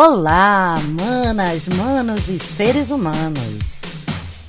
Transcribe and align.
Olá, 0.00 0.76
manas, 0.96 1.66
manos 1.66 2.28
e 2.28 2.38
seres 2.56 2.88
humanos. 2.88 3.58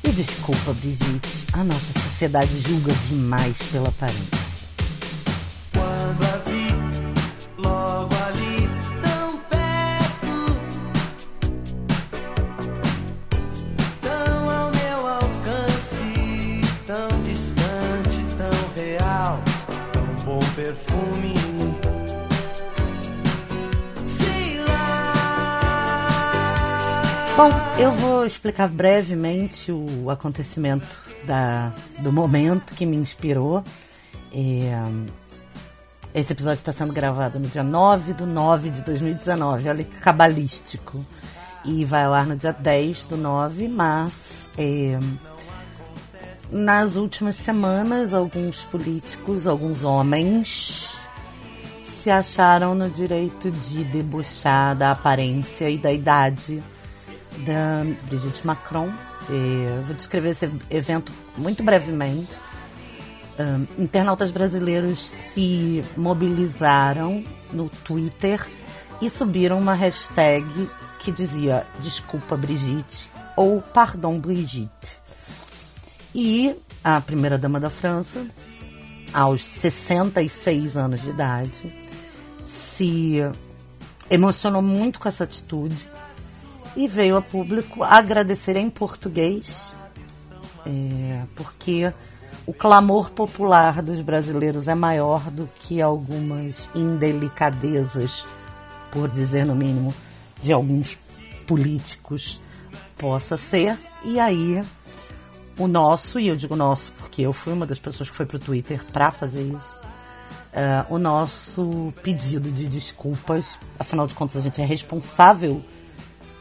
E 0.04 0.10
desculpa, 0.10 0.74
Brigitte, 0.74 1.48
a 1.54 1.64
nossa 1.64 1.92
sociedade 1.92 2.60
julga 2.60 2.94
demais 3.10 3.58
pela 3.72 3.90
aparência. 3.90 4.39
Bom, 27.40 27.52
eu 27.78 27.94
vou 27.94 28.26
explicar 28.26 28.68
brevemente 28.68 29.72
o 29.72 30.10
acontecimento 30.10 31.00
da, 31.24 31.72
do 32.00 32.12
momento 32.12 32.74
que 32.74 32.86
me 32.86 32.98
inspirou. 32.98 33.64
É, 34.34 34.78
esse 36.14 36.34
episódio 36.34 36.60
está 36.60 36.74
sendo 36.74 36.92
gravado 36.92 37.40
no 37.40 37.48
dia 37.48 37.64
9 37.64 38.12
de 38.12 38.26
9 38.26 38.70
de 38.72 38.84
2019, 38.84 39.70
olha 39.70 39.86
que 39.86 39.96
cabalístico. 40.00 41.00
E 41.64 41.86
vai 41.86 42.04
ao 42.04 42.14
ar 42.14 42.28
no 42.28 42.36
dia 42.36 42.52
10 42.52 43.08
do 43.08 43.16
9, 43.16 43.70
mas 43.70 44.50
é, 44.58 45.00
nas 46.52 46.98
últimas 46.98 47.38
semanas, 47.38 48.14
alguns 48.14 48.64
políticos, 48.66 49.48
alguns 49.48 49.82
homens, 49.82 50.94
se 51.86 52.10
acharam 52.10 52.76
no 52.76 52.90
direito 52.90 53.50
de 53.50 53.86
debochar 53.86 54.76
da 54.76 54.92
aparência 54.92 55.70
e 55.70 55.78
da 55.78 55.94
idade 55.94 56.62
da 57.38 57.84
Brigitte 58.08 58.46
Macron. 58.46 58.90
É, 59.30 59.84
vou 59.86 59.96
descrever 59.96 60.30
esse 60.30 60.50
evento 60.70 61.12
muito 61.38 61.64
brevemente. 61.64 62.32
Um, 63.40 63.82
internautas 63.82 64.32
brasileiros 64.32 65.10
se 65.10 65.84
mobilizaram 65.96 67.24
no 67.54 67.70
Twitter 67.70 68.46
e 69.02 69.10
subiram 69.10 69.58
uma 69.58 69.74
hashtag 69.74 70.46
que 71.00 71.12
dizia 71.12 71.66
Desculpa 71.80 72.36
Brigitte 72.36 73.10
ou 73.38 73.62
Pardon 73.62 74.20
Brigitte. 74.20 74.98
E 76.14 76.56
a 76.84 77.00
primeira-dama 77.00 77.60
da 77.60 77.70
França, 77.70 78.26
aos 79.14 79.46
66 79.46 80.76
anos 80.76 81.02
de 81.02 81.10
idade, 81.10 81.74
se 82.46 83.20
emocionou 84.10 84.62
muito 84.62 85.00
com 85.00 85.08
essa 85.08 85.24
atitude 85.24 85.88
e 86.80 86.88
veio 86.88 87.18
a 87.18 87.22
público 87.22 87.84
agradecer 87.84 88.56
em 88.56 88.70
português, 88.70 89.76
é, 90.66 91.24
porque 91.36 91.94
o 92.46 92.54
clamor 92.54 93.12
popular 93.12 93.82
dos 93.82 94.00
brasileiros 94.00 94.70
é 94.70 94.74
maior 94.74 95.30
do 95.30 95.50
que 95.60 95.82
algumas 95.82 96.70
indelicadezas, 96.74 98.26
por 98.94 99.10
dizer 99.10 99.46
no 99.46 99.56
mínimo, 99.58 99.94
de 100.42 100.54
alguns 100.54 100.98
políticos 101.46 102.40
possa 102.98 103.38
ser. 103.38 103.78
E 104.06 104.18
aí, 104.18 104.64
o 105.58 105.68
nosso, 105.68 106.18
e 106.18 106.30
eu 106.30 106.38
digo 106.38 106.56
nosso 106.56 106.94
porque 106.94 107.24
eu 107.24 107.34
fui 107.34 107.52
uma 107.52 107.68
das 107.68 107.78
pessoas 107.78 108.10
que 108.10 108.16
foi 108.16 108.26
pro 108.26 108.40
Twitter 108.40 108.86
para 108.86 109.12
fazer 109.12 109.42
isso, 109.42 109.82
é, 110.54 110.86
o 110.88 110.98
nosso 110.98 111.94
pedido 112.02 112.50
de 112.50 112.70
desculpas, 112.70 113.60
afinal 113.78 114.08
de 114.08 114.16
contas, 114.16 114.38
a 114.38 114.40
gente 114.40 114.62
é 114.62 114.66
responsável 114.66 115.62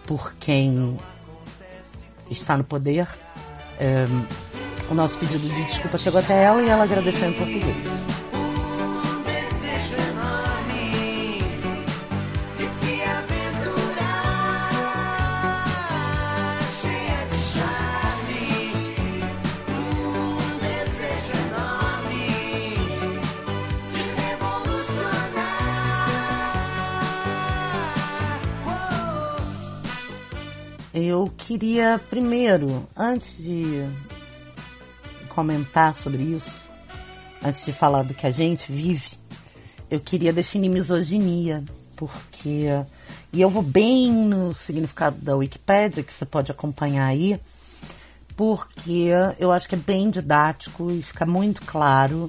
por 0.09 0.33
quem 0.41 0.97
está 2.31 2.57
no 2.57 2.65
poder. 2.65 3.07
É, 3.79 4.07
o 4.91 4.95
nosso 4.95 5.19
pedido 5.19 5.47
de 5.47 5.65
desculpa 5.67 5.99
chegou 5.99 6.19
até 6.19 6.43
ela 6.43 6.63
e 6.63 6.69
ela 6.69 6.85
agradeceu 6.85 7.29
em 7.29 7.35
português. 7.35 8.08
Eu 31.00 31.32
queria 31.36 32.00
primeiro, 32.10 32.84
antes 32.97 33.44
de 33.44 33.86
comentar 35.28 35.94
sobre 35.94 36.20
isso, 36.25 36.60
antes 37.41 37.64
de 37.64 37.72
falar 37.72 38.03
do 38.03 38.14
que 38.14 38.26
a 38.26 38.32
gente 38.32 38.72
vive, 38.72 39.12
eu 39.88 40.00
queria 40.00 40.32
definir 40.32 40.69
misoginia, 40.69 41.62
porque 41.94 42.66
e 43.32 43.41
eu 43.41 43.48
vou 43.48 43.62
bem 43.62 44.10
no 44.10 44.53
significado 44.53 45.16
da 45.19 45.36
Wikipédia, 45.36 46.03
que 46.03 46.12
você 46.12 46.26
pode 46.26 46.50
acompanhar 46.50 47.06
aí, 47.06 47.38
porque 48.36 49.10
eu 49.38 49.53
acho 49.53 49.69
que 49.69 49.76
é 49.76 49.78
bem 49.78 50.10
didático 50.10 50.91
e 50.91 51.00
fica 51.00 51.25
muito 51.25 51.62
claro 51.62 52.28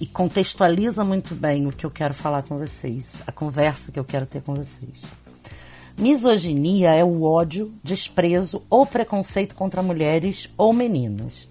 e 0.00 0.06
contextualiza 0.06 1.04
muito 1.04 1.32
bem 1.36 1.68
o 1.68 1.72
que 1.72 1.86
eu 1.86 1.92
quero 1.92 2.12
falar 2.12 2.42
com 2.42 2.58
vocês, 2.58 3.22
a 3.24 3.30
conversa 3.30 3.92
que 3.92 4.00
eu 4.00 4.04
quero 4.04 4.26
ter 4.26 4.42
com 4.42 4.56
vocês. 4.56 5.02
Misoginia 5.98 6.94
é 6.94 7.02
o 7.02 7.24
ódio, 7.24 7.74
desprezo 7.82 8.62
ou 8.70 8.86
preconceito 8.86 9.56
contra 9.56 9.82
mulheres 9.82 10.48
ou 10.56 10.72
meninas. 10.72 11.48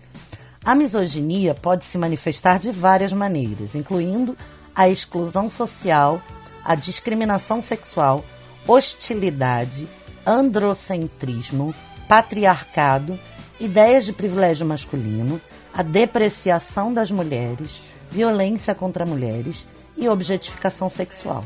A 0.63 0.74
misoginia 0.74 1.53
pode 1.53 1.84
se 1.84 1.97
manifestar 1.97 2.57
de 2.57 2.72
várias 2.72 3.12
maneiras, 3.12 3.75
incluindo 3.75 4.38
a 4.74 4.88
exclusão 4.88 5.50
social, 5.50 6.22
a 6.63 6.75
discriminação 6.75 7.62
sexual, 7.62 8.24
hostilidade, 8.66 9.86
androcentrismo, 10.25 11.75
patriarcado, 12.07 13.19
ideias 13.59 14.06
de 14.06 14.13
privilégio 14.13 14.66
masculino, 14.66 15.41
a 15.74 15.84
depreciação 15.84 16.94
das 16.94 17.12
mulheres, 17.12 17.81
violência 18.09 18.74
contra 18.74 19.06
mulheres 19.06 19.68
e 19.97 20.07
objetificação 20.07 20.88
sexual. 20.88 21.44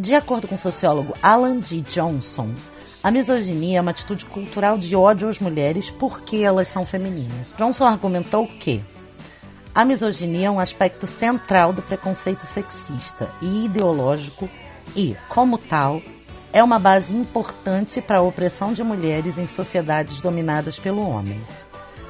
De 0.00 0.14
acordo 0.14 0.48
com 0.48 0.54
o 0.54 0.58
sociólogo 0.58 1.14
Alan 1.22 1.58
D. 1.58 1.82
Johnson, 1.82 2.54
a 3.04 3.10
misoginia 3.10 3.76
é 3.76 3.80
uma 3.82 3.90
atitude 3.90 4.24
cultural 4.24 4.78
de 4.78 4.96
ódio 4.96 5.28
às 5.28 5.38
mulheres 5.38 5.90
porque 5.90 6.38
elas 6.38 6.68
são 6.68 6.86
femininas. 6.86 7.54
Johnson 7.58 7.84
argumentou 7.84 8.46
que 8.46 8.82
a 9.74 9.84
misoginia 9.84 10.46
é 10.46 10.50
um 10.50 10.58
aspecto 10.58 11.06
central 11.06 11.74
do 11.74 11.82
preconceito 11.82 12.46
sexista 12.46 13.28
e 13.42 13.66
ideológico 13.66 14.48
e, 14.96 15.14
como 15.28 15.58
tal, 15.58 16.00
é 16.50 16.64
uma 16.64 16.78
base 16.78 17.14
importante 17.14 18.00
para 18.00 18.20
a 18.20 18.22
opressão 18.22 18.72
de 18.72 18.82
mulheres 18.82 19.36
em 19.36 19.46
sociedades 19.46 20.22
dominadas 20.22 20.78
pelo 20.78 21.06
homem. 21.06 21.38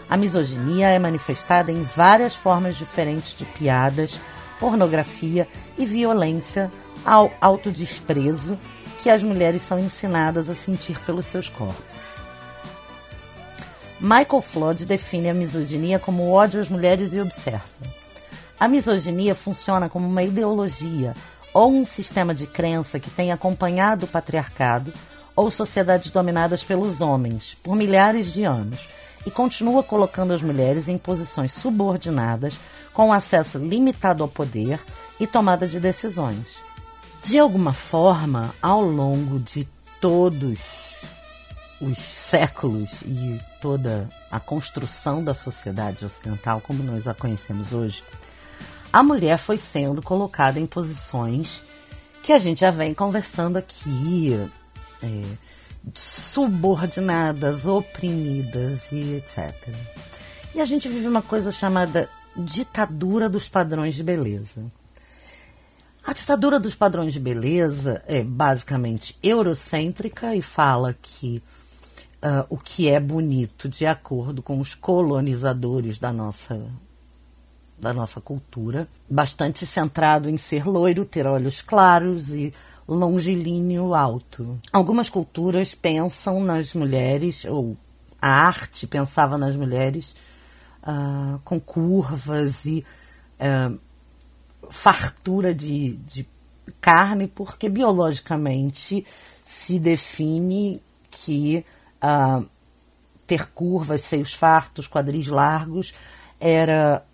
A 0.08 0.16
misoginia 0.16 0.90
é 0.90 0.98
manifestada 1.00 1.72
em 1.72 1.82
várias 1.82 2.36
formas 2.36 2.76
diferentes 2.76 3.36
de 3.36 3.44
piadas, 3.44 4.20
pornografia 4.60 5.48
e 5.76 5.84
violência 5.84 6.70
ao 7.04 7.32
autodesprezo 7.40 8.58
que 8.98 9.08
as 9.08 9.22
mulheres 9.22 9.62
são 9.62 9.78
ensinadas 9.78 10.50
a 10.50 10.54
sentir 10.54 10.98
pelos 11.00 11.26
seus 11.26 11.48
corpos. 11.48 11.84
Michael 14.00 14.40
Flood 14.40 14.86
define 14.86 15.28
a 15.28 15.34
misoginia 15.34 15.98
como 15.98 16.30
ódio 16.30 16.60
às 16.60 16.68
mulheres 16.68 17.12
e 17.12 17.20
observa. 17.20 17.64
A 18.58 18.66
misoginia 18.66 19.34
funciona 19.34 19.88
como 19.88 20.06
uma 20.06 20.22
ideologia 20.22 21.14
ou 21.52 21.70
um 21.70 21.84
sistema 21.84 22.34
de 22.34 22.46
crença 22.46 23.00
que 23.00 23.10
tem 23.10 23.32
acompanhado 23.32 24.06
o 24.06 24.08
patriarcado 24.08 24.92
ou 25.34 25.50
sociedades 25.50 26.10
dominadas 26.10 26.64
pelos 26.64 27.00
homens 27.00 27.56
por 27.62 27.74
milhares 27.74 28.32
de 28.32 28.44
anos 28.44 28.88
e 29.26 29.30
continua 29.30 29.82
colocando 29.82 30.32
as 30.32 30.42
mulheres 30.42 30.88
em 30.88 30.96
posições 30.96 31.52
subordinadas 31.52 32.58
com 32.92 33.12
acesso 33.12 33.58
limitado 33.58 34.22
ao 34.22 34.28
poder 34.28 34.80
e 35.18 35.26
tomada 35.26 35.66
de 35.66 35.78
decisões. 35.78 36.62
De 37.22 37.38
alguma 37.38 37.72
forma, 37.72 38.54
ao 38.62 38.80
longo 38.80 39.38
de 39.38 39.68
todos 40.00 40.58
os 41.80 41.98
séculos 41.98 43.02
e 43.02 43.40
toda 43.60 44.08
a 44.30 44.40
construção 44.40 45.22
da 45.22 45.34
sociedade 45.34 46.04
ocidental 46.04 46.60
como 46.60 46.82
nós 46.82 47.06
a 47.06 47.14
conhecemos 47.14 47.72
hoje, 47.72 48.02
a 48.92 49.02
mulher 49.02 49.38
foi 49.38 49.58
sendo 49.58 50.02
colocada 50.02 50.58
em 50.58 50.66
posições 50.66 51.64
que 52.22 52.32
a 52.32 52.38
gente 52.38 52.60
já 52.60 52.70
vem 52.70 52.92
conversando 52.92 53.56
aqui, 53.56 54.32
é, 55.02 55.22
subordinadas, 55.94 57.66
oprimidas 57.66 58.90
e 58.92 59.16
etc. 59.16 59.54
E 60.54 60.60
a 60.60 60.64
gente 60.64 60.88
vive 60.88 61.06
uma 61.06 61.22
coisa 61.22 61.52
chamada 61.52 62.08
ditadura 62.36 63.28
dos 63.28 63.48
padrões 63.48 63.94
de 63.94 64.02
beleza. 64.02 64.79
A 66.10 66.12
ditadura 66.12 66.58
dos 66.58 66.74
padrões 66.74 67.12
de 67.12 67.20
beleza 67.20 68.02
é 68.04 68.24
basicamente 68.24 69.16
eurocêntrica 69.22 70.34
e 70.34 70.42
fala 70.42 70.92
que 70.92 71.40
ah, 72.20 72.44
o 72.48 72.58
que 72.58 72.88
é 72.88 72.98
bonito 72.98 73.68
de 73.68 73.86
acordo 73.86 74.42
com 74.42 74.58
os 74.58 74.74
colonizadores 74.74 76.00
da 76.00 76.12
nossa 76.12 76.60
da 77.78 77.92
nossa 77.92 78.20
cultura, 78.20 78.88
bastante 79.08 79.64
centrado 79.64 80.28
em 80.28 80.36
ser 80.36 80.66
loiro, 80.66 81.04
ter 81.04 81.28
olhos 81.28 81.62
claros 81.62 82.30
e 82.30 82.52
longilíneo 82.88 83.94
alto. 83.94 84.58
Algumas 84.72 85.08
culturas 85.08 85.76
pensam 85.76 86.42
nas 86.42 86.74
mulheres, 86.74 87.44
ou 87.44 87.76
a 88.20 88.28
arte 88.28 88.84
pensava 88.84 89.38
nas 89.38 89.54
mulheres 89.54 90.16
ah, 90.82 91.38
com 91.44 91.60
curvas 91.60 92.64
e 92.64 92.84
ah, 93.38 93.70
fartura 94.70 95.54
de, 95.54 95.96
de 95.96 96.26
carne, 96.80 97.26
porque 97.26 97.68
biologicamente 97.68 99.04
se 99.44 99.78
define 99.78 100.80
que 101.10 101.64
ah, 102.00 102.42
ter 103.26 103.46
curvas, 103.48 104.02
seios 104.02 104.32
fartos, 104.32 104.86
quadris 104.86 105.26
largos 105.26 105.92
era 106.38 107.04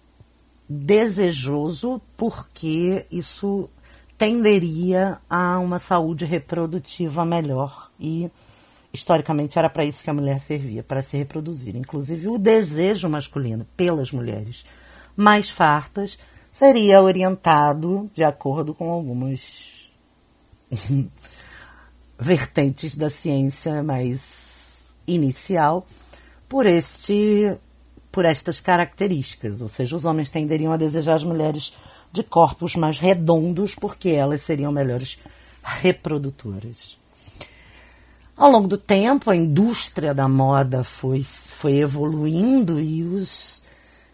desejoso 0.68 2.00
porque 2.16 3.06
isso 3.10 3.68
tenderia 4.18 5.18
a 5.28 5.58
uma 5.58 5.78
saúde 5.78 6.24
reprodutiva 6.24 7.24
melhor 7.24 7.90
e 8.00 8.30
historicamente 8.92 9.58
era 9.58 9.68
para 9.68 9.84
isso 9.84 10.02
que 10.02 10.10
a 10.10 10.14
mulher 10.14 10.40
servia, 10.40 10.82
para 10.82 11.02
se 11.02 11.16
reproduzir. 11.16 11.76
Inclusive 11.76 12.28
o 12.28 12.38
desejo 12.38 13.08
masculino 13.08 13.66
pelas 13.76 14.10
mulheres 14.10 14.64
mais 15.14 15.50
fartas 15.50 16.18
seria 16.56 17.02
orientado 17.02 18.10
de 18.14 18.24
acordo 18.24 18.72
com 18.72 18.90
algumas 18.90 19.90
vertentes 22.18 22.94
da 22.94 23.10
ciência 23.10 23.82
mais 23.82 24.20
inicial 25.06 25.86
por 26.48 26.64
este 26.64 27.54
por 28.10 28.24
estas 28.24 28.60
características, 28.60 29.60
ou 29.60 29.68
seja, 29.68 29.94
os 29.94 30.06
homens 30.06 30.30
tenderiam 30.30 30.72
a 30.72 30.78
desejar 30.78 31.16
as 31.16 31.22
mulheres 31.22 31.74
de 32.10 32.22
corpos 32.22 32.74
mais 32.74 32.98
redondos 32.98 33.74
porque 33.74 34.08
elas 34.08 34.40
seriam 34.40 34.72
melhores 34.72 35.18
reprodutoras. 35.62 36.96
Ao 38.34 38.50
longo 38.50 38.66
do 38.66 38.78
tempo, 38.78 39.30
a 39.30 39.36
indústria 39.36 40.14
da 40.14 40.26
moda 40.26 40.82
foi, 40.82 41.22
foi 41.22 41.76
evoluindo 41.76 42.80
e 42.80 43.02
os 43.02 43.62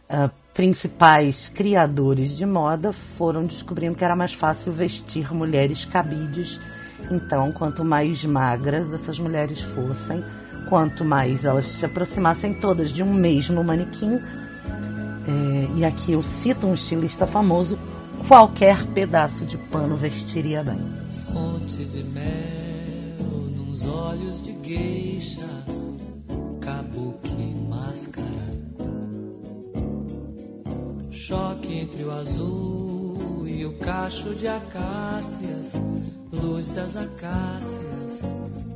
ah, 0.08 0.30
principais 0.54 1.48
criadores 1.48 2.36
de 2.36 2.44
moda 2.44 2.92
foram 2.92 3.44
descobrindo 3.44 3.96
que 3.96 4.04
era 4.04 4.16
mais 4.16 4.34
fácil 4.34 4.72
vestir 4.72 5.32
mulheres 5.34 5.84
cabides. 5.84 6.60
Então, 7.10 7.52
quanto 7.52 7.84
mais 7.84 8.24
magras 8.24 8.92
essas 8.92 9.18
mulheres 9.18 9.60
fossem, 9.60 10.22
quanto 10.68 11.04
mais 11.04 11.44
elas 11.44 11.66
se 11.66 11.84
aproximassem 11.84 12.54
todas 12.54 12.92
de 12.92 13.02
um 13.02 13.12
mesmo 13.12 13.64
manequim, 13.64 14.20
é, 15.26 15.68
e 15.76 15.84
aqui 15.84 16.12
eu 16.12 16.22
cito 16.22 16.66
um 16.66 16.74
estilista 16.74 17.26
famoso, 17.26 17.78
qualquer 18.28 18.84
pedaço 18.88 19.44
de 19.44 19.56
pano 19.56 19.96
vestiria 19.96 20.62
bem. 20.62 20.80
Fonte 21.32 21.84
de 21.84 22.04
mel 22.04 23.50
nos 23.56 23.86
olhos 23.86 24.42
de 24.42 24.52
geisha, 24.62 25.40
kabuki 26.60 27.56
máscara. 27.68 28.22
Choque 31.24 31.72
entre 31.78 32.02
o 32.02 32.10
azul 32.10 33.46
e 33.46 33.64
o 33.64 33.72
cacho 33.74 34.34
de 34.34 34.48
acácias, 34.48 35.74
luz 36.32 36.72
das 36.72 36.96
acácias. 36.96 38.24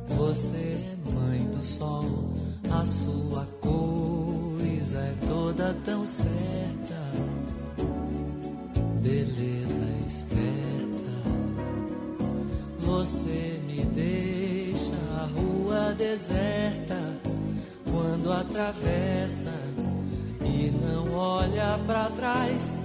Você 0.07 0.55
é 0.55 1.11
mãe 1.11 1.43
do 1.47 1.61
sol, 1.61 2.05
a 2.71 2.85
sua 2.85 3.45
coisa 3.59 4.97
é 4.97 5.13
toda 5.27 5.75
tão 5.83 6.05
certa. 6.05 7.11
Beleza 9.01 9.81
esperta, 10.05 11.11
você 12.79 13.59
me 13.67 13.83
deixa 13.93 14.95
a 15.19 15.25
rua 15.37 15.93
deserta 15.95 16.95
quando 17.91 18.31
atravessa 18.31 19.51
e 20.57 20.71
não 20.71 21.13
olha 21.13 21.79
pra 21.85 22.09
trás. 22.09 22.75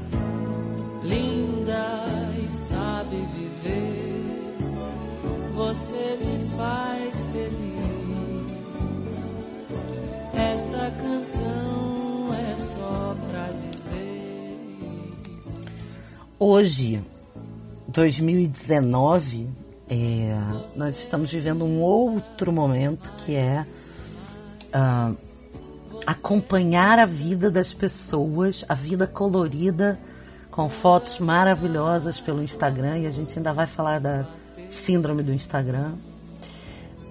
Linda 1.03 1.99
e 2.39 2.53
sabe 2.53 3.17
viver, 3.35 4.57
você 5.55 6.19
me 6.23 6.51
faz 6.57 7.25
feliz. 7.33 7.73
Esta 10.35 10.91
canção 10.91 12.31
é 12.35 12.59
só 12.59 13.17
pra 13.29 13.53
dizer. 13.53 14.59
Hoje, 16.39 17.03
2019, 17.89 19.49
é, 19.89 20.39
nós 20.77 20.99
estamos 20.99 21.33
vivendo 21.33 21.65
um 21.65 21.81
outro 21.81 22.53
momento 22.53 23.13
que 23.25 23.35
é 23.35 23.67
ah, 24.73 25.13
acompanhar 26.07 26.99
a 26.99 27.07
vida 27.07 27.51
das 27.51 27.73
pessoas, 27.73 28.65
a 28.69 28.75
vida 28.75 29.07
colorida, 29.07 29.99
com 30.51 30.69
fotos 30.69 31.19
maravilhosas 31.19 32.21
pelo 32.21 32.43
Instagram, 32.43 32.99
e 32.99 33.07
a 33.07 33.11
gente 33.11 33.37
ainda 33.39 33.53
vai 33.53 33.67
falar 33.67 34.01
da 34.01 34.27
síndrome 34.71 35.23
do 35.23 35.33
Instagram, 35.33 35.95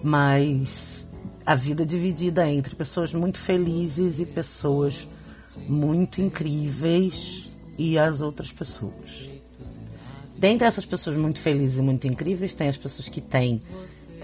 mas 0.04 1.08
a 1.46 1.56
vida 1.56 1.86
dividida 1.86 2.48
entre 2.48 2.76
pessoas 2.76 3.14
muito 3.14 3.40
felizes 3.40 4.20
e 4.20 4.26
pessoas 4.26 5.08
muito 5.68 6.22
incríveis 6.22 7.52
e 7.78 7.98
as 7.98 8.22
outras 8.22 8.52
pessoas. 8.52 9.30
Dentre 10.38 10.68
essas 10.68 10.86
pessoas 10.86 11.18
muito 11.18 11.40
felizes 11.40 11.78
e 11.78 11.82
muito 11.82 12.08
incríveis, 12.08 12.54
tem 12.54 12.68
as 12.68 12.78
pessoas 12.78 13.08
que 13.08 13.22
têm 13.22 13.62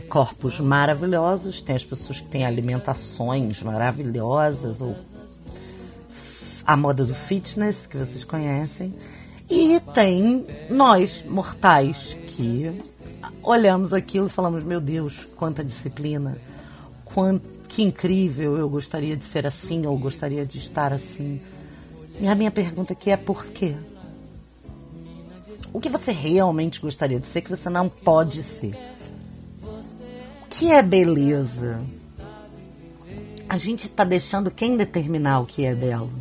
corpos 0.07 0.59
maravilhosos, 0.59 1.61
tem 1.61 1.75
as 1.75 1.85
pessoas 1.85 2.19
que 2.19 2.27
têm 2.27 2.45
alimentações 2.45 3.61
maravilhosas, 3.61 4.81
ou 4.81 4.95
a 6.65 6.75
moda 6.75 7.05
do 7.05 7.15
fitness, 7.15 7.85
que 7.85 7.97
vocês 7.97 8.23
conhecem, 8.23 8.93
e 9.49 9.79
tem 9.93 10.45
nós, 10.69 11.23
mortais, 11.27 12.17
que 12.27 12.71
olhamos 13.41 13.93
aquilo 13.93 14.27
e 14.27 14.29
falamos: 14.29 14.63
meu 14.63 14.81
Deus, 14.81 15.25
quanta 15.35 15.63
disciplina, 15.63 16.37
quant, 17.05 17.41
que 17.67 17.83
incrível, 17.83 18.57
eu 18.57 18.69
gostaria 18.69 19.15
de 19.15 19.23
ser 19.23 19.47
assim, 19.47 19.85
ou 19.85 19.97
gostaria 19.97 20.45
de 20.45 20.57
estar 20.57 20.91
assim. 20.91 21.39
E 22.19 22.27
a 22.27 22.35
minha 22.35 22.51
pergunta 22.51 22.93
aqui 22.93 23.11
é: 23.11 23.17
por 23.17 23.45
quê? 23.45 23.75
O 25.73 25.79
que 25.79 25.89
você 25.89 26.11
realmente 26.11 26.81
gostaria 26.81 27.19
de 27.19 27.27
ser 27.27 27.41
que 27.41 27.49
você 27.49 27.69
não 27.69 27.87
pode 27.87 28.41
ser? 28.43 28.96
Que 30.57 30.71
é 30.71 30.81
beleza? 30.81 31.79
A 33.47 33.59
gente 33.59 33.85
está 33.85 34.03
deixando 34.03 34.49
quem 34.49 34.75
determinar 34.75 35.41
o 35.41 35.45
que 35.45 35.63
é 35.63 35.75
belo, 35.75 36.11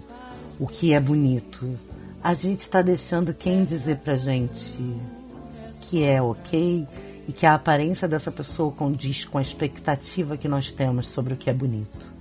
o 0.61 0.67
que 0.67 0.93
é 0.93 1.01
bonito. 1.01 1.79
A 2.23 2.35
gente 2.35 2.61
está 2.61 2.83
deixando 2.83 3.33
quem 3.33 3.65
dizer 3.65 3.97
pra 3.97 4.19
gente 4.19 4.79
que 5.81 6.05
é 6.05 6.21
ok 6.21 6.87
e 7.27 7.33
que 7.33 7.47
a 7.47 7.55
aparência 7.55 8.07
dessa 8.07 8.31
pessoa 8.31 8.71
condiz 8.71 9.25
com 9.25 9.39
a 9.39 9.43
expectativa 9.43 10.37
que 10.37 10.49
nós 10.49 10.71
temos 10.71 11.09
sobre 11.09 11.33
o 11.33 11.37
que 11.39 11.49
é 11.49 11.55
bonito. 11.55 12.13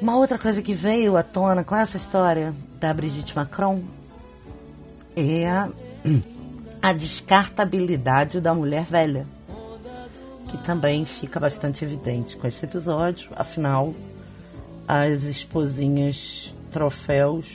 Uma 0.00 0.16
outra 0.16 0.38
coisa 0.38 0.62
que 0.62 0.72
veio 0.72 1.18
à 1.18 1.22
tona 1.22 1.62
com 1.62 1.76
essa 1.76 1.98
história 1.98 2.54
da 2.80 2.94
Brigitte 2.94 3.36
Macron 3.36 3.82
é 5.14 5.46
a 6.80 6.92
descartabilidade 6.96 8.40
da 8.40 8.54
mulher 8.54 8.84
velha, 8.84 9.26
que 10.52 10.58
também 10.58 11.06
fica 11.06 11.40
bastante 11.40 11.82
evidente 11.82 12.36
com 12.36 12.46
esse 12.46 12.62
episódio. 12.66 13.30
Afinal, 13.34 13.94
as 14.86 15.22
esposinhas 15.22 16.52
troféus 16.70 17.46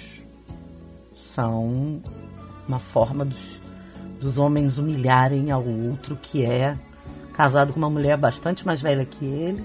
são 1.15 2.01
uma 2.67 2.79
forma 2.79 3.23
dos, 3.23 3.61
dos 4.19 4.39
homens 4.39 4.79
humilharem 4.79 5.51
ao 5.51 5.63
outro 5.63 6.17
que 6.19 6.43
é 6.43 6.75
casado 7.33 7.71
com 7.71 7.77
uma 7.77 7.89
mulher 7.89 8.17
bastante 8.17 8.65
mais 8.65 8.81
velha 8.81 9.05
que 9.05 9.23
ele 9.23 9.63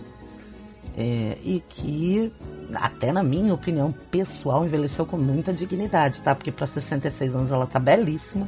é, 0.95 1.39
e 1.43 1.63
que, 1.71 2.31
até 2.75 3.13
na 3.13 3.23
minha 3.23 3.55
opinião 3.55 3.95
pessoal, 4.11 4.67
envelheceu 4.67 5.07
com 5.07 5.17
muita 5.17 5.55
dignidade, 5.55 6.21
tá? 6.21 6.35
Porque 6.35 6.53
para 6.53 6.67
66 6.67 7.35
anos 7.35 7.51
ela 7.51 7.67
tá 7.67 7.79
belíssima. 7.79 8.47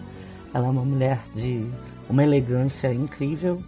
Ela 0.52 0.66
é 0.66 0.70
uma 0.70 0.84
mulher 0.84 1.22
de 1.34 1.66
uma 2.06 2.22
elegância 2.22 2.92
incrível. 2.92 3.62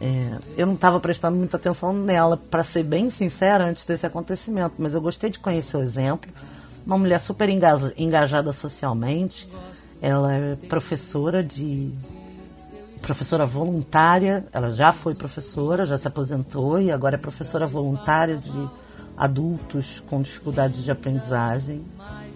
É, 0.00 0.38
eu 0.56 0.66
não 0.66 0.74
estava 0.74 1.00
prestando 1.00 1.36
muita 1.36 1.56
atenção 1.56 1.92
nela, 1.92 2.36
para 2.36 2.62
ser 2.62 2.84
bem 2.84 3.10
sincera, 3.10 3.64
antes 3.64 3.84
desse 3.84 4.06
acontecimento, 4.06 4.74
mas 4.78 4.94
eu 4.94 5.00
gostei 5.00 5.28
de 5.30 5.38
conhecer 5.38 5.76
o 5.76 5.82
exemplo. 5.82 6.30
uma 6.86 6.96
mulher 6.96 7.20
super 7.20 7.48
enga- 7.48 7.92
engajada 7.98 8.50
socialmente. 8.52 9.46
Ela 10.00 10.32
é 10.32 10.56
professora 10.68 11.42
de 11.42 11.92
professora 13.02 13.44
voluntária, 13.44 14.46
ela 14.52 14.70
já 14.70 14.90
foi 14.92 15.14
professora, 15.14 15.84
já 15.84 15.98
se 15.98 16.08
aposentou 16.08 16.80
e 16.80 16.90
agora 16.90 17.16
é 17.16 17.18
professora 17.18 17.66
voluntária 17.66 18.36
de 18.36 18.68
adultos 19.16 20.02
com 20.08 20.22
dificuldades 20.22 20.82
de 20.82 20.90
aprendizagem 20.90 21.84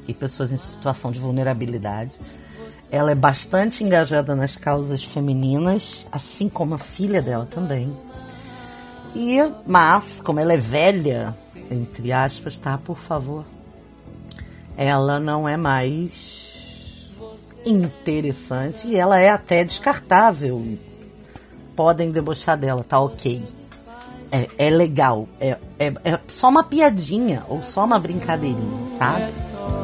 e 0.06 0.12
pessoas 0.12 0.52
em 0.52 0.56
situação 0.56 1.10
de 1.10 1.18
vulnerabilidade. 1.18 2.16
Ela 2.92 3.12
é 3.12 3.14
bastante 3.14 3.82
engajada 3.82 4.36
nas 4.36 4.54
causas 4.54 5.02
femininas, 5.02 6.04
assim 6.12 6.46
como 6.48 6.74
a 6.74 6.78
filha 6.78 7.22
dela 7.22 7.48
também. 7.50 7.90
E, 9.14 9.38
mas, 9.66 10.20
como 10.22 10.38
ela 10.38 10.52
é 10.52 10.58
velha, 10.58 11.34
entre 11.70 12.12
aspas, 12.12 12.58
tá, 12.58 12.76
por 12.76 12.98
favor, 12.98 13.46
ela 14.76 15.18
não 15.18 15.48
é 15.48 15.56
mais 15.56 17.10
interessante 17.64 18.88
e 18.88 18.96
ela 18.96 19.18
é 19.18 19.30
até 19.30 19.64
descartável. 19.64 20.78
Podem 21.74 22.10
debochar 22.10 22.58
dela, 22.58 22.84
tá 22.84 23.00
ok. 23.00 23.42
É, 24.30 24.48
é 24.66 24.70
legal. 24.70 25.28
É, 25.40 25.58
é, 25.78 25.92
é 26.04 26.20
só 26.28 26.48
uma 26.48 26.64
piadinha 26.64 27.42
ou 27.48 27.62
só 27.62 27.84
uma 27.84 27.98
brincadeirinha, 27.98 28.98
sabe? 28.98 29.81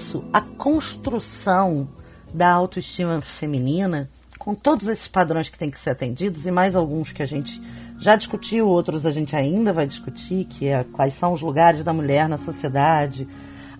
Isso, 0.00 0.24
a 0.32 0.40
construção 0.40 1.86
da 2.32 2.50
autoestima 2.50 3.20
feminina, 3.20 4.08
com 4.38 4.54
todos 4.54 4.86
esses 4.86 5.06
padrões 5.06 5.50
que 5.50 5.58
têm 5.58 5.70
que 5.70 5.78
ser 5.78 5.90
atendidos 5.90 6.46
e 6.46 6.50
mais 6.50 6.74
alguns 6.74 7.12
que 7.12 7.22
a 7.22 7.26
gente 7.26 7.60
já 7.98 8.16
discutiu, 8.16 8.66
outros 8.66 9.04
a 9.04 9.12
gente 9.12 9.36
ainda 9.36 9.74
vai 9.74 9.86
discutir, 9.86 10.46
que 10.46 10.68
é 10.68 10.84
quais 10.84 11.18
são 11.18 11.34
os 11.34 11.42
lugares 11.42 11.84
da 11.84 11.92
mulher 11.92 12.30
na 12.30 12.38
sociedade, 12.38 13.28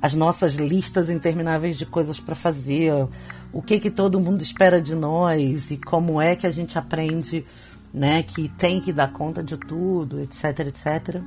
as 0.03 0.15
nossas 0.15 0.55
listas 0.57 1.09
intermináveis 1.09 1.79
de 1.79 1.87
coisas 1.87 2.21
para 2.21 2.35
fazer, 2.35 2.93
o 3.51 3.63
que 3.63 3.81
que 3.81 3.91
todo 3.91 4.21
mundo 4.21 4.43
espera 4.43 4.81
de 4.81 4.95
nós 4.95 5.71
e 5.71 5.79
como 5.79 6.21
é 6.21 6.37
que 6.37 6.47
a 6.47 6.51
gente 6.51 6.79
aprende, 6.79 7.47
né, 7.95 8.23
que 8.23 8.47
tem 8.51 8.79
que 8.79 8.93
dar 8.93 9.11
conta 9.11 9.43
de 9.43 9.57
tudo, 9.57 10.21
etc, 10.21 10.67
etc 10.67 11.23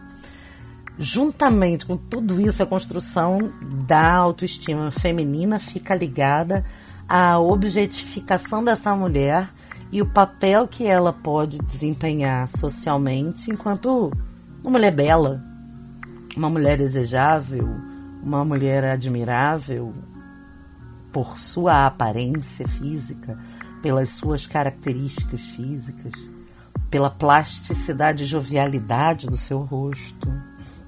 juntamente 0.97 1.85
com 1.85 1.97
tudo 1.97 2.39
isso, 2.39 2.61
a 2.61 2.65
construção 2.65 3.51
da 3.87 4.13
autoestima 4.15 4.91
feminina 4.91 5.59
fica 5.59 5.95
ligada 5.95 6.65
à 7.07 7.39
objetificação 7.39 8.63
dessa 8.63 8.95
mulher 8.95 9.49
e 9.91 10.01
o 10.01 10.05
papel 10.05 10.67
que 10.67 10.85
ela 10.87 11.13
pode 11.13 11.59
desempenhar 11.59 12.47
socialmente 12.47 13.51
enquanto 13.51 14.11
uma 14.63 14.71
mulher 14.71 14.91
bela, 14.91 15.43
uma 16.35 16.49
mulher 16.49 16.77
desejável, 16.77 17.69
uma 18.23 18.43
mulher 18.43 18.83
admirável 18.85 19.93
por 21.11 21.39
sua 21.39 21.85
aparência 21.85 22.67
física, 22.67 23.37
pelas 23.83 24.09
suas 24.09 24.47
características 24.47 25.41
físicas, 25.41 26.13
pela 26.89 27.09
plasticidade 27.09 28.23
e 28.23 28.27
jovialidade 28.27 29.27
do 29.27 29.37
seu 29.37 29.59
rosto. 29.59 30.27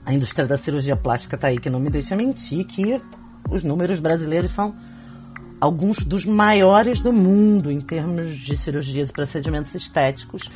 A 0.05 0.13
indústria 0.13 0.45
da 0.45 0.57
cirurgia 0.57 0.95
plástica 0.95 1.35
está 1.35 1.47
aí 1.47 1.59
que 1.59 1.69
não 1.69 1.79
me 1.79 1.89
deixa 1.89 2.15
mentir 2.15 2.63
que 2.65 3.01
os 3.49 3.63
números 3.63 3.99
brasileiros 3.99 4.51
são 4.51 4.75
alguns 5.59 5.99
dos 5.99 6.25
maiores 6.25 6.99
do 6.99 7.11
mundo 7.11 7.71
em 7.71 7.81
termos 7.81 8.37
de 8.37 8.55
cirurgias 8.55 9.09
e 9.09 9.13
procedimentos 9.13 9.73
estéticos 9.73 10.51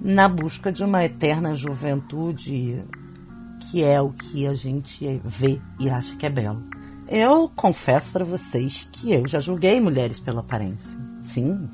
na 0.00 0.28
busca 0.28 0.70
de 0.70 0.84
uma 0.84 1.04
eterna 1.04 1.56
juventude 1.56 2.80
que 3.68 3.82
é 3.82 4.00
o 4.00 4.10
que 4.10 4.46
a 4.46 4.54
gente 4.54 5.20
vê 5.24 5.60
e 5.80 5.90
acha 5.90 6.14
que 6.14 6.24
é 6.24 6.30
belo. 6.30 6.62
Eu 7.08 7.50
confesso 7.56 8.12
para 8.12 8.24
vocês 8.24 8.86
que 8.92 9.12
eu 9.12 9.26
já 9.26 9.40
julguei 9.40 9.80
mulheres 9.80 10.20
pela 10.20 10.40
aparência. 10.40 10.90
Sim. 11.32 11.68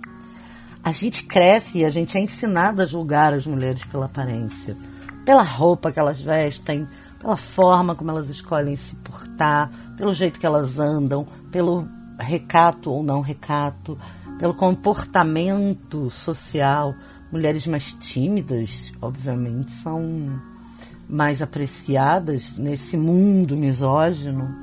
A 0.82 0.90
gente 0.90 1.24
cresce 1.24 1.78
e 1.78 1.84
a 1.84 1.90
gente 1.90 2.16
é 2.16 2.20
ensinado 2.20 2.80
a 2.80 2.86
julgar 2.86 3.34
as 3.34 3.46
mulheres 3.46 3.84
pela 3.84 4.06
aparência 4.06 4.74
pela 5.24 5.42
roupa 5.42 5.90
que 5.90 5.98
elas 5.98 6.20
vestem, 6.20 6.86
pela 7.18 7.36
forma 7.36 7.94
como 7.94 8.10
elas 8.10 8.28
escolhem 8.28 8.76
se 8.76 8.94
portar, 8.96 9.70
pelo 9.96 10.12
jeito 10.12 10.38
que 10.38 10.46
elas 10.46 10.78
andam, 10.78 11.26
pelo 11.50 11.88
recato 12.18 12.90
ou 12.90 13.02
não 13.02 13.20
recato, 13.20 13.98
pelo 14.38 14.54
comportamento 14.54 16.10
social. 16.10 16.94
Mulheres 17.32 17.66
mais 17.66 17.92
tímidas, 17.94 18.92
obviamente, 19.00 19.72
são 19.72 20.38
mais 21.08 21.42
apreciadas 21.42 22.54
nesse 22.56 22.96
mundo 22.96 23.56
misógino, 23.56 24.54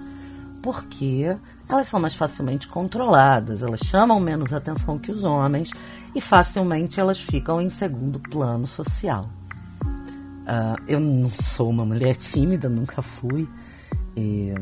porque 0.61 1.35
elas 1.67 1.87
são 1.87 1.99
mais 1.99 2.13
facilmente 2.13 2.67
controladas, 2.67 3.61
elas 3.61 3.81
chamam 3.85 4.19
menos 4.19 4.53
atenção 4.53 4.99
que 4.99 5.11
os 5.11 5.23
homens 5.23 5.71
e 6.13 6.21
facilmente 6.21 6.99
elas 6.99 7.19
ficam 7.19 7.61
em 7.61 7.69
segundo 7.69 8.19
plano 8.19 8.67
social. 8.67 9.27
Ah, 10.45 10.75
eu 10.87 10.99
não 10.99 11.29
sou 11.29 11.69
uma 11.69 11.85
mulher 11.85 12.15
tímida, 12.15 12.69
nunca 12.69 13.01
fui. 13.01 13.47
E, 14.15 14.53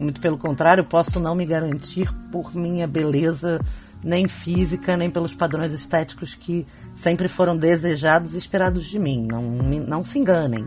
muito 0.00 0.20
pelo 0.20 0.38
contrário, 0.38 0.84
posso 0.84 1.20
não 1.20 1.34
me 1.34 1.46
garantir 1.46 2.12
por 2.32 2.54
minha 2.54 2.86
beleza, 2.86 3.60
nem 4.02 4.26
física, 4.26 4.96
nem 4.96 5.10
pelos 5.10 5.34
padrões 5.34 5.72
estéticos 5.72 6.34
que 6.34 6.66
sempre 6.94 7.28
foram 7.28 7.56
desejados 7.56 8.34
e 8.34 8.38
esperados 8.38 8.86
de 8.86 8.98
mim. 8.98 9.26
Não, 9.26 9.42
não 9.42 10.02
se 10.02 10.18
enganem. 10.18 10.66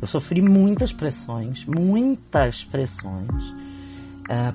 Eu 0.00 0.06
sofri 0.06 0.40
muitas 0.40 0.92
pressões, 0.92 1.64
muitas 1.66 2.64
pressões, 2.64 3.54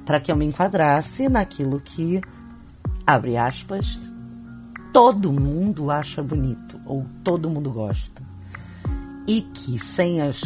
para 0.05 0.19
que 0.19 0.31
eu 0.31 0.35
me 0.35 0.45
enquadrasse 0.45 1.27
naquilo 1.27 1.81
que, 1.81 2.21
abre 3.05 3.35
aspas, 3.35 3.99
todo 4.93 5.33
mundo 5.33 5.91
acha 5.91 6.23
bonito, 6.23 6.79
ou 6.85 7.05
todo 7.23 7.49
mundo 7.49 7.71
gosta 7.71 8.32
e 9.33 9.41
que 9.41 9.79
sem 9.79 10.21
as, 10.21 10.43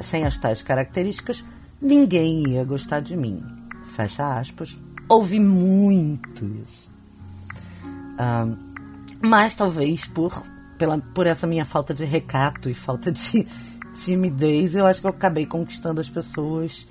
sem 0.00 0.24
as 0.24 0.36
tais 0.38 0.60
características 0.60 1.44
ninguém 1.80 2.48
ia 2.48 2.64
gostar 2.64 2.98
de 2.98 3.16
mim. 3.16 3.40
Fecha 3.94 4.40
aspas. 4.40 4.76
Ouvi 5.08 5.38
muito 5.38 6.44
isso. 6.44 6.90
Mas 9.22 9.54
talvez 9.54 10.04
por, 10.04 10.44
pela, 10.76 10.98
por 10.98 11.28
essa 11.28 11.46
minha 11.46 11.64
falta 11.64 11.94
de 11.94 12.04
recato 12.04 12.68
e 12.68 12.74
falta 12.74 13.12
de 13.12 13.46
timidez, 13.94 14.74
eu 14.74 14.84
acho 14.84 15.00
que 15.00 15.06
eu 15.06 15.10
acabei 15.10 15.46
conquistando 15.46 16.00
as 16.00 16.10
pessoas 16.10 16.88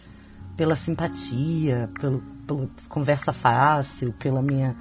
pela 0.55 0.77
simpatia, 0.77 1.89
pelo, 2.00 2.24
pela 2.48 2.69
conversa 2.88 3.34
fácil, 3.34 4.13
pela 4.13 4.41
minha 4.41 4.74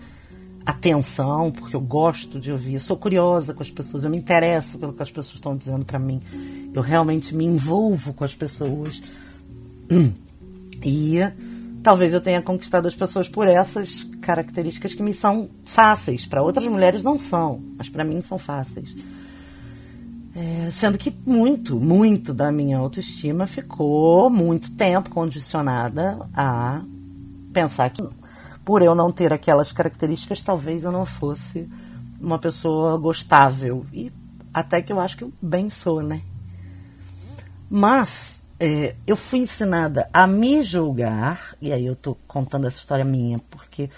atenção, 0.67 1.53
porque 1.53 1.77
eu 1.77 1.81
gosto 1.81 2.41
de 2.41 2.51
ouvir, 2.51 2.75
eu 2.75 2.81
sou 2.81 2.97
curiosa 2.97 3.55
com 3.55 3.63
as 3.63 3.71
pessoas, 3.71 4.03
eu 4.03 4.11
me 4.11 4.19
interesso 4.19 4.77
pelo 4.77 4.93
que 4.93 5.03
as 5.03 5.11
pessoas 5.11 5.37
estão 5.37 5.57
dizendo 5.57 5.85
para 5.85 5.99
mim. 5.99 6.21
Eu 6.75 6.83
realmente 6.83 7.33
me 7.33 7.45
envolvo 7.45 8.13
com 8.13 8.25
as 8.25 8.35
pessoas. 8.35 9.01
E 10.85 11.19
talvez 11.83 12.13
eu 12.13 12.21
tenha 12.21 12.43
conquistado 12.43 12.87
as 12.87 12.95
pessoas 12.95 13.29
por 13.29 13.49
essas 13.49 14.05
características 14.21 14.93
que 14.93 15.03
me 15.03 15.15
são 15.15 15.49
fáceis. 15.65 16.27
Para 16.27 16.43
outras 16.43 16.67
mulheres 16.67 17.03
não 17.03 17.19
são, 17.19 17.61
mas 17.79 17.89
para 17.89 18.05
mim 18.05 18.21
são 18.21 18.39
fáceis. 18.39 18.95
É, 20.37 20.71
sendo 20.71 20.99
que 20.99 21.13
muito, 21.25 21.81
muito 21.81 22.35
da 22.35 22.53
minha 22.53 22.77
autoestima 22.77 23.47
ficou 23.47 24.29
muito 24.29 24.71
tempo 24.73 25.09
condicionada 25.09 26.19
a 26.35 26.83
pensar 27.55 27.89
que 27.89 28.05
por 28.67 28.83
eu 28.83 28.97
não 28.97 29.13
ter 29.13 29.33
aquelas 29.33 29.71
características, 29.71 30.43
talvez 30.43 30.83
eu 30.83 30.91
não 30.91 31.07
fosse 31.07 31.71
uma 32.21 32.37
pessoa 32.37 32.99
gostável. 32.99 33.87
E 33.93 34.11
até 34.53 34.83
que 34.83 34.93
eu 34.93 34.99
acho 34.99 35.17
que 35.17 35.23
eu 35.23 35.33
bem 35.41 35.71
sou, 35.71 36.03
né? 36.03 36.21
Mas 37.71 38.41
é, 38.59 38.97
eu 39.07 39.17
fui 39.17 39.39
ensinada 39.39 40.11
a 40.13 40.27
me 40.27 40.65
julgar, 40.65 41.55
e 41.63 41.73
aí 41.73 41.87
eu 41.87 41.95
tô 41.95 42.17
contando 42.27 42.67
essa 42.67 42.79
história 42.79 43.05
minha, 43.05 43.39
porque 43.51 43.89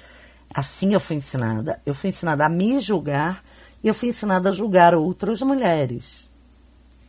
assim 0.52 0.92
eu 0.92 1.00
fui 1.00 1.16
ensinada. 1.16 1.80
Eu 1.86 1.94
fui 1.94 2.10
ensinada 2.10 2.44
a 2.44 2.48
me 2.50 2.78
julgar 2.78 3.42
e 3.82 3.88
eu 3.88 3.94
fui 3.94 4.10
ensinada 4.10 4.50
a 4.50 4.52
julgar 4.52 4.94
outras 4.94 5.40
mulheres. 5.40 6.28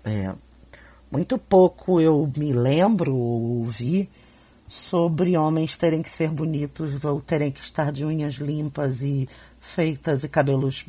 É, 0.06 0.32
muito 1.12 1.38
pouco 1.38 2.00
eu 2.00 2.32
me 2.38 2.54
lembro 2.54 3.14
ou 3.14 3.58
ouvi 3.60 4.10
sobre 4.70 5.36
homens 5.36 5.76
terem 5.76 6.04
que 6.04 6.10
ser 6.10 6.30
bonitos 6.30 7.04
ou 7.04 7.20
terem 7.20 7.52
que 7.52 7.60
estar 7.60 7.92
de 7.92 8.06
unhas 8.06 8.36
limpas 8.36 9.02
e 9.02 9.28
feitas 9.60 10.24
e 10.24 10.30
cabelos 10.30 10.86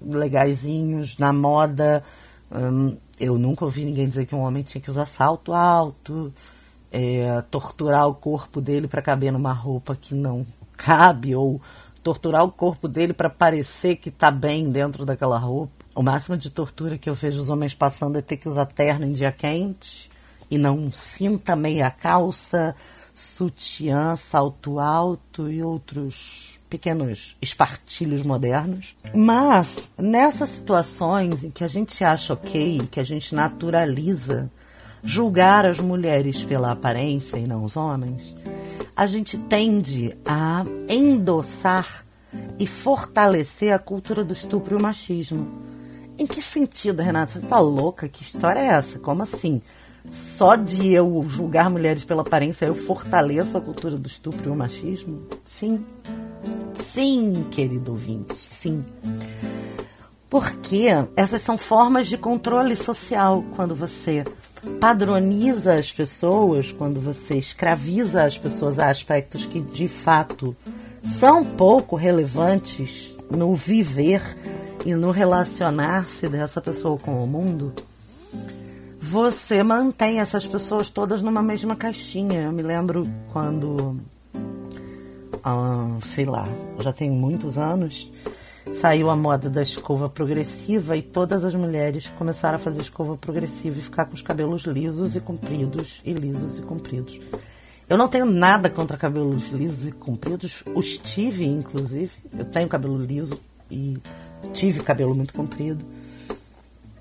legaisinhos 0.00 1.16
na 1.18 1.32
moda. 1.32 2.02
Hum, 2.50 2.96
eu 3.18 3.38
nunca 3.38 3.64
ouvi 3.64 3.84
ninguém 3.84 4.08
dizer 4.08 4.26
que 4.26 4.34
um 4.34 4.40
homem 4.40 4.64
tinha 4.64 4.82
que 4.82 4.90
usar 4.90 5.06
salto 5.06 5.52
alto, 5.52 6.34
é, 6.90 7.40
torturar 7.48 8.08
o 8.08 8.14
corpo 8.14 8.60
dele 8.60 8.88
para 8.88 9.00
caber 9.00 9.32
numa 9.32 9.52
roupa 9.52 9.94
que 9.94 10.12
não 10.12 10.44
cabe, 10.76 11.36
ou 11.36 11.60
torturar 12.02 12.42
o 12.42 12.50
corpo 12.50 12.88
dele 12.88 13.12
para 13.12 13.30
parecer 13.30 13.94
que 13.94 14.08
está 14.08 14.32
bem 14.32 14.68
dentro 14.68 15.06
daquela 15.06 15.38
roupa. 15.38 15.72
O 15.94 16.02
máximo 16.02 16.36
de 16.36 16.50
tortura 16.50 16.98
que 16.98 17.08
eu 17.08 17.14
vejo 17.14 17.40
os 17.40 17.48
homens 17.48 17.72
passando 17.72 18.18
é 18.18 18.22
ter 18.22 18.36
que 18.36 18.48
usar 18.48 18.66
terno 18.66 19.06
em 19.06 19.12
dia 19.12 19.30
quente 19.30 20.10
e 20.52 20.58
não 20.58 20.92
cinta, 20.92 21.56
meia 21.56 21.90
calça, 21.90 22.76
sutiã, 23.14 24.14
salto 24.16 24.78
alto 24.78 25.50
e 25.50 25.62
outros 25.62 26.60
pequenos 26.68 27.38
espartilhos 27.40 28.22
modernos. 28.22 28.94
Mas 29.14 29.90
nessas 29.96 30.50
situações 30.50 31.42
em 31.42 31.50
que 31.50 31.64
a 31.64 31.68
gente 31.68 32.04
acha 32.04 32.34
ok, 32.34 32.86
que 32.90 33.00
a 33.00 33.04
gente 33.04 33.34
naturaliza 33.34 34.50
julgar 35.02 35.64
as 35.64 35.80
mulheres 35.80 36.44
pela 36.44 36.72
aparência 36.72 37.38
e 37.38 37.46
não 37.46 37.64
os 37.64 37.74
homens, 37.74 38.36
a 38.94 39.06
gente 39.06 39.38
tende 39.38 40.14
a 40.22 40.66
endossar 40.86 42.04
e 42.58 42.66
fortalecer 42.66 43.72
a 43.72 43.78
cultura 43.78 44.22
do 44.22 44.34
estupro 44.34 44.74
e 44.74 44.78
o 44.78 44.82
machismo. 44.82 45.50
Em 46.18 46.26
que 46.26 46.42
sentido, 46.42 47.00
Renata? 47.00 47.40
Você 47.40 47.46
tá 47.46 47.58
louca? 47.58 48.06
Que 48.06 48.22
história 48.22 48.60
é 48.60 48.66
essa? 48.66 48.98
Como 48.98 49.22
assim? 49.22 49.62
Só 50.08 50.56
de 50.56 50.92
eu 50.92 51.24
julgar 51.28 51.70
mulheres 51.70 52.04
pela 52.04 52.22
aparência 52.22 52.66
eu 52.66 52.74
fortaleço 52.74 53.56
a 53.56 53.60
cultura 53.60 53.96
do 53.96 54.06
estupro 54.06 54.48
e 54.48 54.52
o 54.52 54.56
machismo? 54.56 55.22
Sim. 55.44 55.84
Sim, 56.92 57.46
querido 57.50 57.92
ouvinte, 57.92 58.34
sim. 58.34 58.84
Porque 60.28 60.86
essas 61.16 61.42
são 61.42 61.56
formas 61.56 62.06
de 62.06 62.16
controle 62.16 62.74
social 62.74 63.44
quando 63.54 63.74
você 63.74 64.24
padroniza 64.80 65.74
as 65.74 65.92
pessoas, 65.92 66.72
quando 66.72 67.00
você 67.00 67.36
escraviza 67.36 68.22
as 68.22 68.38
pessoas 68.38 68.78
a 68.78 68.88
aspectos 68.88 69.44
que 69.44 69.60
de 69.60 69.88
fato 69.88 70.56
são 71.04 71.44
pouco 71.44 71.96
relevantes 71.96 73.12
no 73.30 73.54
viver 73.54 74.22
e 74.84 74.94
no 74.94 75.10
relacionar-se 75.10 76.28
dessa 76.28 76.60
pessoa 76.60 76.98
com 76.98 77.22
o 77.22 77.26
mundo, 77.26 77.72
você 79.12 79.62
mantém 79.62 80.20
essas 80.20 80.46
pessoas 80.46 80.88
todas 80.88 81.20
numa 81.20 81.42
mesma 81.42 81.76
caixinha. 81.76 82.44
Eu 82.44 82.52
me 82.52 82.62
lembro 82.62 83.06
quando, 83.30 84.00
sei 86.00 86.24
lá, 86.24 86.48
já 86.80 86.94
tem 86.94 87.10
muitos 87.10 87.58
anos, 87.58 88.10
saiu 88.80 89.10
a 89.10 89.16
moda 89.16 89.50
da 89.50 89.60
escova 89.60 90.08
progressiva 90.08 90.96
e 90.96 91.02
todas 91.02 91.44
as 91.44 91.54
mulheres 91.54 92.10
começaram 92.18 92.56
a 92.56 92.58
fazer 92.58 92.80
escova 92.80 93.14
progressiva 93.14 93.78
e 93.78 93.82
ficar 93.82 94.06
com 94.06 94.14
os 94.14 94.22
cabelos 94.22 94.62
lisos 94.62 95.14
e 95.14 95.20
compridos, 95.20 96.00
e 96.06 96.14
lisos 96.14 96.58
e 96.58 96.62
compridos. 96.62 97.20
Eu 97.86 97.98
não 97.98 98.08
tenho 98.08 98.24
nada 98.24 98.70
contra 98.70 98.96
cabelos 98.96 99.50
lisos 99.50 99.88
e 99.88 99.92
compridos, 99.92 100.64
os 100.74 100.96
tive 100.96 101.44
inclusive. 101.44 102.12
Eu 102.32 102.46
tenho 102.46 102.66
cabelo 102.66 102.96
liso 102.96 103.38
e 103.70 103.98
tive 104.54 104.80
cabelo 104.80 105.14
muito 105.14 105.34
comprido. 105.34 105.84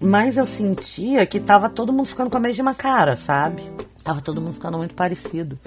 Mas 0.01 0.35
eu 0.35 0.47
sentia 0.47 1.27
que 1.27 1.39
tava 1.39 1.69
todo 1.69 1.93
mundo 1.93 2.07
ficando 2.07 2.31
com 2.31 2.37
a 2.37 2.39
mesma 2.39 2.73
cara, 2.73 3.15
sabe? 3.15 3.61
Tava 4.03 4.19
todo 4.19 4.41
mundo 4.41 4.55
ficando 4.55 4.79
muito 4.79 4.95
parecido. 4.95 5.59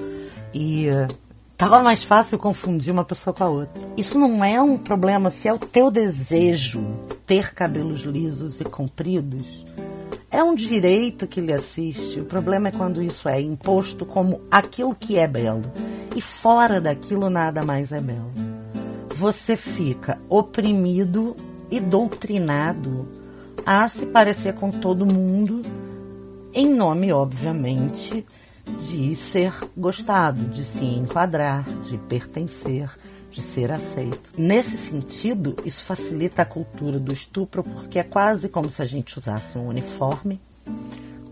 E 0.53 0.89
eh, 0.89 1.07
tava 1.57 1.81
mais 1.85 2.03
fácil 2.03 2.37
confundir 2.37 2.93
uma 2.93 3.05
pessoa 3.05 3.33
com 3.33 3.45
a 3.45 3.49
outra. 3.49 3.81
Isso 3.97 4.19
não 4.19 4.45
é 4.45 4.61
um 4.61 4.77
problema 4.77 5.31
se 5.31 5.47
é 5.47 5.53
o 5.53 5.59
teu 5.59 5.89
desejo 5.89 6.85
ter 7.25 7.55
cabelos 7.55 8.01
lisos 8.01 8.61
e 8.61 8.65
compridos. 8.65 9.65
É 10.33 10.43
um 10.43 10.57
direito 10.57 11.29
que 11.29 11.41
lhe 11.41 11.53
assiste. 11.53 12.19
O 12.19 12.25
problema 12.25 12.69
é 12.69 12.73
quando 12.73 13.01
isso 13.01 13.29
é 13.29 13.41
imposto 13.41 14.05
como 14.05 14.41
aquilo 14.51 14.97
que 14.97 15.17
é 15.17 15.29
belo. 15.29 15.63
E 16.17 16.21
fora 16.21 16.81
daquilo 16.81 17.31
nada 17.31 17.63
mais 17.63 17.93
é 17.93 18.01
belo. 18.01 18.33
Você 19.15 19.57
fica 19.57 20.19
oprimido 20.29 21.37
e 21.71 21.79
doutrinado 21.79 23.24
a 23.65 23.89
se 23.89 24.07
parecer 24.07 24.55
com 24.55 24.71
todo 24.71 25.07
mundo, 25.07 25.63
em 26.53 26.73
nome, 26.73 27.13
obviamente, 27.13 28.25
de 28.79 29.15
ser 29.15 29.53
gostado, 29.77 30.45
de 30.45 30.65
se 30.65 30.85
enquadrar, 30.85 31.65
de 31.83 31.99
pertencer, 31.99 32.91
de 33.31 33.43
ser 33.43 33.71
aceito. 33.73 34.33
Nesse 34.39 34.77
sentido, 34.77 35.57
isso 35.65 35.85
facilita 35.85 36.43
a 36.43 36.47
cultura 36.47 36.99
do 36.99 37.13
estupro, 37.13 37.65
porque 37.65 37.99
é 37.99 38.05
quase 38.05 38.49
como 38.49 38.71
se 38.71 38.81
a 38.81 38.87
gente 38.87 39.19
usasse 39.19 39.59
um 39.59 39.69
uniforme. 39.69 40.41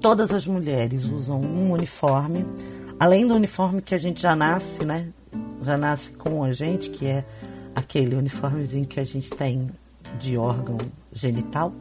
Todas 0.00 0.32
as 0.32 0.46
mulheres 0.46 1.04
usam 1.04 1.40
um 1.40 1.70
uniforme, 1.70 2.44
além 2.98 3.26
do 3.26 3.34
uniforme 3.34 3.80
que 3.80 3.94
a 3.94 3.98
gente 3.98 4.20
já 4.20 4.34
nasce, 4.34 4.84
né? 4.84 5.08
Já 5.64 5.76
nasce 5.76 6.10
com 6.10 6.42
a 6.42 6.52
gente, 6.52 6.90
que 6.90 7.06
é 7.06 7.24
aquele 7.74 8.16
uniformezinho 8.16 8.86
que 8.86 8.98
a 8.98 9.04
gente 9.04 9.30
tem 9.30 9.70
de 10.18 10.36
órgão 10.36 10.76
genital, 11.12 11.72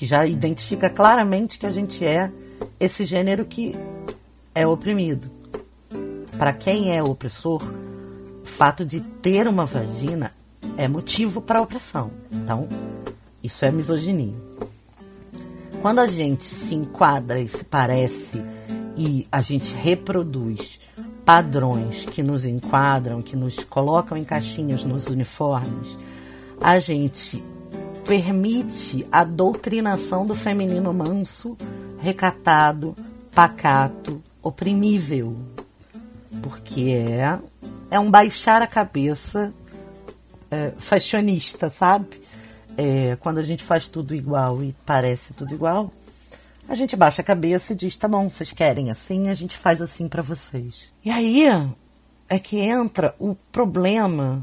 que 0.00 0.06
já 0.06 0.24
identifica 0.26 0.88
claramente 0.88 1.58
que 1.58 1.66
a 1.66 1.70
gente 1.70 2.06
é 2.06 2.32
esse 2.80 3.04
gênero 3.04 3.44
que 3.44 3.76
é 4.54 4.66
oprimido. 4.66 5.30
Para 6.38 6.54
quem 6.54 6.96
é 6.96 7.02
opressor, 7.02 7.62
o 8.42 8.46
fato 8.46 8.82
de 8.82 9.02
ter 9.02 9.46
uma 9.46 9.66
vagina 9.66 10.32
é 10.78 10.88
motivo 10.88 11.42
para 11.42 11.60
opressão. 11.60 12.10
Então, 12.32 12.66
isso 13.44 13.62
é 13.62 13.70
misoginia. 13.70 14.32
Quando 15.82 15.98
a 15.98 16.06
gente 16.06 16.44
se 16.44 16.74
enquadra 16.74 17.38
e 17.38 17.46
se 17.46 17.62
parece 17.62 18.42
e 18.96 19.28
a 19.30 19.42
gente 19.42 19.74
reproduz 19.74 20.80
padrões 21.26 22.06
que 22.06 22.22
nos 22.22 22.46
enquadram, 22.46 23.20
que 23.20 23.36
nos 23.36 23.56
colocam 23.64 24.16
em 24.16 24.24
caixinhas 24.24 24.82
nos 24.82 25.08
uniformes, 25.08 25.98
a 26.58 26.80
gente 26.80 27.44
permite 28.04 29.06
a 29.10 29.24
doutrinação 29.24 30.26
do 30.26 30.34
feminino 30.34 30.92
manso, 30.92 31.56
recatado, 32.00 32.96
pacato, 33.34 34.22
oprimível. 34.42 35.36
Porque 36.42 36.90
é, 36.90 37.38
é 37.90 37.98
um 37.98 38.10
baixar 38.10 38.62
a 38.62 38.66
cabeça 38.66 39.52
é, 40.50 40.72
fashionista, 40.78 41.70
sabe? 41.70 42.20
É, 42.76 43.16
quando 43.20 43.38
a 43.38 43.42
gente 43.42 43.62
faz 43.62 43.88
tudo 43.88 44.14
igual 44.14 44.62
e 44.62 44.74
parece 44.86 45.32
tudo 45.34 45.54
igual, 45.54 45.92
a 46.68 46.74
gente 46.74 46.96
baixa 46.96 47.20
a 47.20 47.24
cabeça 47.24 47.72
e 47.72 47.76
diz: 47.76 47.96
tá 47.96 48.06
bom, 48.06 48.30
vocês 48.30 48.52
querem 48.52 48.90
assim, 48.90 49.28
a 49.28 49.34
gente 49.34 49.56
faz 49.56 49.82
assim 49.82 50.08
para 50.08 50.22
vocês. 50.22 50.92
E 51.04 51.10
aí 51.10 51.46
é 52.28 52.38
que 52.38 52.58
entra 52.58 53.14
o 53.18 53.34
problema 53.50 54.42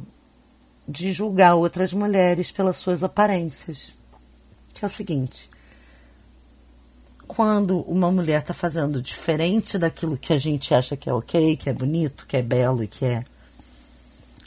de 0.88 1.12
julgar 1.12 1.56
outras 1.56 1.92
mulheres 1.92 2.50
pelas 2.50 2.78
suas 2.78 3.04
aparências. 3.04 3.92
Que 4.74 4.86
é 4.86 4.88
o 4.88 4.92
seguinte: 4.92 5.50
quando 7.28 7.82
uma 7.82 8.12
mulher 8.12 8.42
está 8.42 8.54
fazendo 8.54 9.02
diferente 9.02 9.78
daquilo 9.78 10.18
que 10.18 10.32
a 10.32 10.40
gente 10.40 10.74
acha 10.74 10.96
que 10.96 11.10
é 11.10 11.14
ok, 11.14 11.58
que 11.58 11.70
é 11.70 11.74
bonito, 11.74 12.26
que 12.26 12.38
é 12.38 12.42
belo 12.42 12.84
e 12.84 12.88
que 12.88 13.04
é 13.04 13.26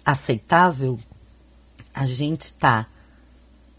aceitável, 0.04 0.98
a 1.92 2.06
gente 2.06 2.42
está 2.42 2.86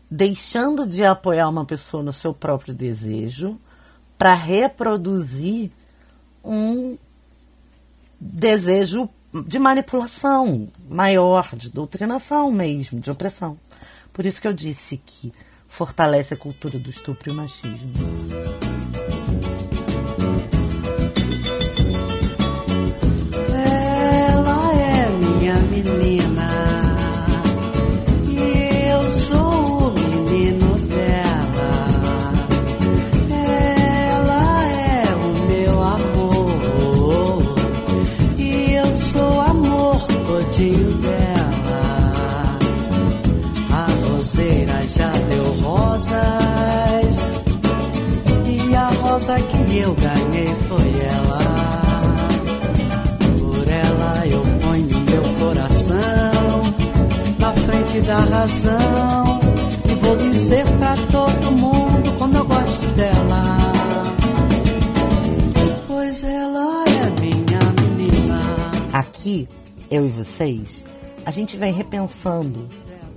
deixando 0.10 0.86
de 0.86 1.04
apoiar 1.04 1.50
uma 1.50 1.66
pessoa 1.66 2.04
no 2.04 2.14
seu 2.14 2.34
próprio 2.34 2.74
desejo 2.74 3.60
para 4.18 4.34
reproduzir 4.36 5.72
um 6.44 6.98
desejo 8.20 9.10
de 9.34 9.60
manipulação 9.60 10.68
maior, 10.90 11.56
de 11.56 11.70
doutrinação 11.70 12.52
mesmo, 12.52 13.00
de 13.00 13.10
opressão. 13.10 13.58
Por 14.12 14.26
isso 14.26 14.42
que 14.42 14.48
eu 14.48 14.54
disse 14.54 14.98
que 14.98 15.34
fortalece 15.68 16.34
a 16.34 16.38
cultura 16.38 16.78
do 16.78 16.90
estupro 16.90 17.30
e 17.30 17.34
o 17.34 17.36
machismo. 17.36 17.94
Razão. 58.42 59.40
E 59.86 59.94
vou 59.96 60.18
dizer 60.18 60.66
pra 60.78 60.96
todo 61.12 61.52
mundo 61.52 62.18
como 62.18 62.38
eu 62.38 62.46
gosto 62.46 62.88
dela. 62.96 63.44
Pois 65.88 66.24
ela 66.24 66.84
é 66.86 67.22
minha 67.22 67.60
menina. 67.80 68.40
Aqui, 68.92 69.48
eu 69.92 70.08
e 70.08 70.10
vocês, 70.10 70.84
a 71.24 71.30
gente 71.30 71.56
vem 71.56 71.72
repensando 71.72 72.68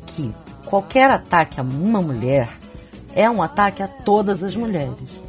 que 0.06 0.30
qualquer 0.66 1.10
ataque 1.10 1.58
a 1.58 1.62
uma 1.62 2.02
mulher 2.02 2.50
é 3.14 3.28
um 3.30 3.42
ataque 3.42 3.82
a 3.82 3.88
todas 3.88 4.42
as 4.42 4.54
mulheres. 4.54 5.22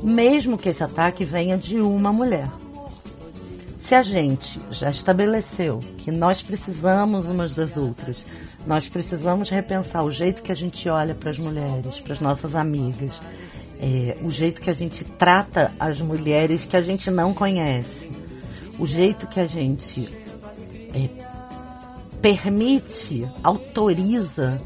Mesmo 0.00 0.56
que 0.56 0.68
esse 0.68 0.84
ataque 0.84 1.24
venha 1.24 1.58
de 1.58 1.80
uma 1.80 2.12
mulher. 2.12 2.48
Se 3.80 3.96
a 3.96 4.02
gente 4.02 4.60
já 4.70 4.90
estabeleceu 4.90 5.80
que 5.96 6.12
nós 6.12 6.40
precisamos 6.40 7.26
umas 7.26 7.54
das 7.54 7.76
outras, 7.76 8.26
nós 8.68 8.86
precisamos 8.86 9.48
repensar 9.48 10.04
o 10.04 10.10
jeito 10.10 10.42
que 10.42 10.52
a 10.52 10.54
gente 10.54 10.86
olha 10.90 11.14
para 11.14 11.30
as 11.30 11.38
mulheres, 11.38 12.00
para 12.00 12.12
as 12.12 12.20
nossas 12.20 12.54
amigas, 12.54 13.18
é, 13.80 14.18
o 14.22 14.30
jeito 14.30 14.60
que 14.60 14.68
a 14.68 14.74
gente 14.74 15.04
trata 15.04 15.72
as 15.80 16.02
mulheres 16.02 16.66
que 16.66 16.76
a 16.76 16.82
gente 16.82 17.10
não 17.10 17.32
conhece, 17.32 18.10
o 18.78 18.86
jeito 18.86 19.26
que 19.26 19.40
a 19.40 19.46
gente 19.46 20.14
é, 20.94 21.08
permite, 22.20 23.26
autoriza, 23.42 24.60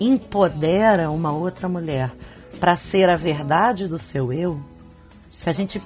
empodera 0.00 1.10
uma 1.10 1.30
outra 1.30 1.68
mulher 1.68 2.10
para 2.58 2.74
ser 2.74 3.10
a 3.10 3.16
verdade 3.16 3.86
do 3.86 3.98
seu 3.98 4.32
eu, 4.32 4.62
se 5.28 5.50
a 5.50 5.52
gente 5.52 5.82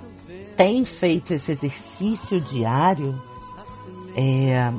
tem 0.57 0.85
feito 0.85 1.35
esse 1.35 1.51
exercício 1.51 2.41
diário, 2.41 3.21
é, 4.17 4.73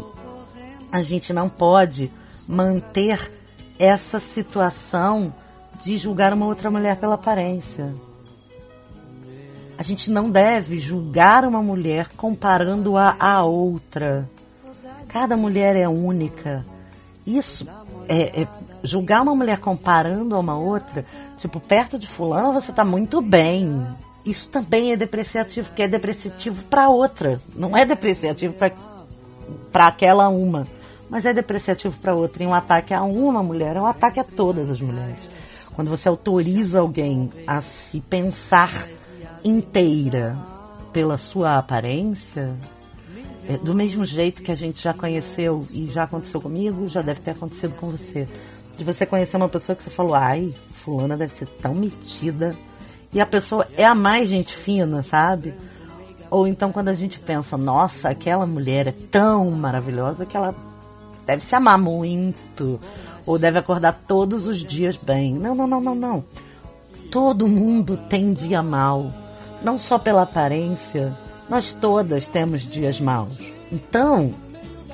a 0.90 1.04
gente 1.04 1.34
não 1.34 1.50
pode 1.50 2.10
manter 2.48 3.32
essa 3.78 4.20
situação 4.20 5.34
de 5.82 5.98
julgar 5.98 6.34
uma 6.34 6.46
outra 6.46 6.72
mulher 6.72 6.98
pela 6.98 7.16
aparência. 7.16 7.94
A 9.78 9.84
gente 9.84 10.10
não 10.10 10.30
deve 10.30 10.80
julgar 10.80 11.46
uma 11.46 11.62
mulher 11.62 12.10
comparando-a 12.18 13.16
a 13.20 13.44
outra. 13.44 14.28
Cada 15.08 15.38
mulher 15.38 15.76
é 15.76 15.88
única. 15.88 16.66
Isso 17.26 17.68
é, 18.08 18.42
é 18.42 18.48
julgar 18.84 19.22
uma 19.22 19.36
mulher 19.36 19.60
comparando 19.60 20.36
a 20.36 20.40
uma 20.40 20.58
outra, 20.58 21.06
tipo, 21.38 21.60
perto 21.60 22.00
de 22.00 22.08
fulano 22.08 22.54
você 22.54 22.72
tá 22.72 22.84
muito 22.84 23.22
bem. 23.22 23.86
Isso 24.26 24.50
também 24.50 24.92
é 24.92 24.98
depreciativo, 24.98 25.70
porque 25.70 25.84
é 25.84 25.88
depreciativo 25.88 26.64
para 26.64 26.90
outra. 26.90 27.40
Não 27.56 27.78
é 27.78 27.86
depreciativo 27.86 28.56
para 29.72 29.88
aquela 29.88 30.28
uma, 30.28 30.68
mas 31.10 31.26
é 31.26 31.34
depreciativo 31.34 31.98
para 32.00 32.14
outra. 32.14 32.44
E 32.44 32.48
um 32.48 32.54
ataque 32.54 32.94
a 32.94 33.02
uma 33.04 33.42
mulher 33.42 33.76
é 33.76 33.82
um 33.82 33.86
ataque 33.86 34.20
a 34.20 34.24
todas 34.24 34.70
as 34.70 34.82
mulheres. 34.82 35.38
Quando 35.74 35.90
você 35.90 36.10
autoriza 36.10 36.80
alguém 36.80 37.32
a 37.46 37.62
se 37.62 38.02
pensar 38.02 38.88
inteira 39.44 40.36
pela 40.92 41.18
sua 41.18 41.58
aparência, 41.58 42.56
é, 43.48 43.58
do 43.58 43.74
mesmo 43.74 44.06
jeito 44.06 44.42
que 44.42 44.52
a 44.52 44.56
gente 44.56 44.82
já 44.82 44.94
conheceu 44.94 45.66
e 45.72 45.90
já 45.90 46.04
aconteceu 46.04 46.42
comigo, 46.42 46.88
já 46.88 47.02
deve 47.02 47.22
ter 47.22 47.32
acontecido 47.32 47.76
com 47.76 47.88
você. 47.88 48.28
De 48.76 48.84
você 48.84 49.06
conhecer 49.06 49.38
uma 49.38 49.48
pessoa 49.48 49.76
que 49.76 49.84
você 49.84 49.90
falou, 49.90 50.16
ai, 50.16 50.54
fulana 50.74 51.16
deve 51.16 51.34
ser 51.34 51.48
tão 51.62 51.74
metida. 51.74 52.56
E 53.14 53.22
a 53.22 53.26
pessoa 53.26 53.68
é 53.78 53.86
a 53.86 53.96
mais 53.96 54.30
gente 54.30 54.54
fina, 54.54 55.02
sabe? 55.02 55.54
Ou 56.30 56.46
então 56.46 56.72
quando 56.72 56.90
a 56.90 56.94
gente 56.94 57.20
pensa, 57.20 57.58
nossa, 57.58 58.10
aquela 58.10 58.46
mulher 58.46 58.88
é 58.88 58.92
tão 58.92 59.50
maravilhosa 59.52 60.26
que 60.26 60.36
ela 60.36 60.54
deve 61.28 61.44
se 61.44 61.54
amar 61.54 61.78
muito. 61.78 62.80
Ou 63.26 63.38
deve 63.38 63.60
acordar 63.60 64.02
todos 64.08 64.48
os 64.48 64.60
dias 64.60 64.96
bem. 64.96 65.36
Não, 65.36 65.54
não, 65.54 65.68
não, 65.68 65.82
não, 65.82 65.96
não. 65.96 66.24
Todo 67.12 67.48
mundo 67.48 67.98
tem 67.98 68.34
dia 68.34 68.64
mal. 68.64 69.12
Não 69.62 69.78
só 69.78 70.00
pela 70.00 70.22
aparência, 70.22 71.16
nós 71.50 71.74
todas 71.74 72.28
temos 72.28 72.62
dias 72.62 73.02
maus. 73.02 73.38
Então, 73.72 74.34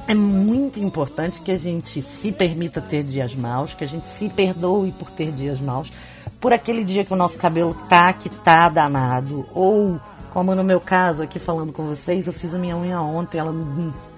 é 0.08 0.16
muito 0.16 0.80
importante 0.80 1.42
que 1.42 1.52
a 1.52 1.58
gente 1.58 2.02
se 2.02 2.32
permita 2.32 2.82
ter 2.82 3.04
dias 3.04 3.36
maus, 3.36 3.74
que 3.74 3.84
a 3.84 3.88
gente 3.88 4.08
se 4.08 4.30
perdoe 4.30 4.92
por 4.92 5.12
ter 5.12 5.32
dias 5.32 5.62
maus, 5.62 5.92
por 6.40 6.52
aquele 6.52 6.84
dia 6.84 7.06
que 7.06 7.14
o 7.14 7.18
nosso 7.18 7.38
cabelo 7.38 7.76
tá 7.88 8.12
que 8.14 8.30
tá 8.30 8.68
danado, 8.68 9.46
ou 9.54 10.00
como 10.34 10.56
no 10.56 10.64
meu 10.64 10.82
caso 10.82 11.22
aqui 11.22 11.38
falando 11.38 11.72
com 11.72 11.86
vocês, 11.86 12.26
eu 12.26 12.34
fiz 12.34 12.56
a 12.56 12.58
minha 12.58 12.76
unha 12.76 13.00
ontem, 13.00 13.38
ela 13.38 13.54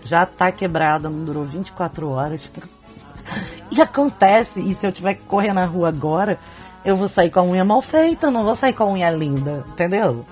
já 0.01 0.25
tá 0.25 0.49
quebrada, 0.49 1.09
não 1.09 1.25
durou 1.25 1.43
24 1.43 2.09
horas. 2.09 2.49
E 3.71 3.81
acontece, 3.81 4.59
e 4.59 4.75
se 4.75 4.85
eu 4.85 4.91
tiver 4.91 5.15
que 5.15 5.23
correr 5.23 5.51
na 5.51 5.65
rua 5.65 5.89
agora, 5.89 6.39
eu 6.85 6.95
vou 6.95 7.09
sair 7.09 7.31
com 7.31 7.39
a 7.39 7.43
unha 7.43 7.65
mal 7.65 7.81
feita, 7.81 8.29
não 8.29 8.43
vou 8.43 8.55
sair 8.55 8.71
com 8.71 8.83
a 8.83 8.91
unha 8.91 9.09
linda, 9.09 9.65
entendeu? 9.67 10.23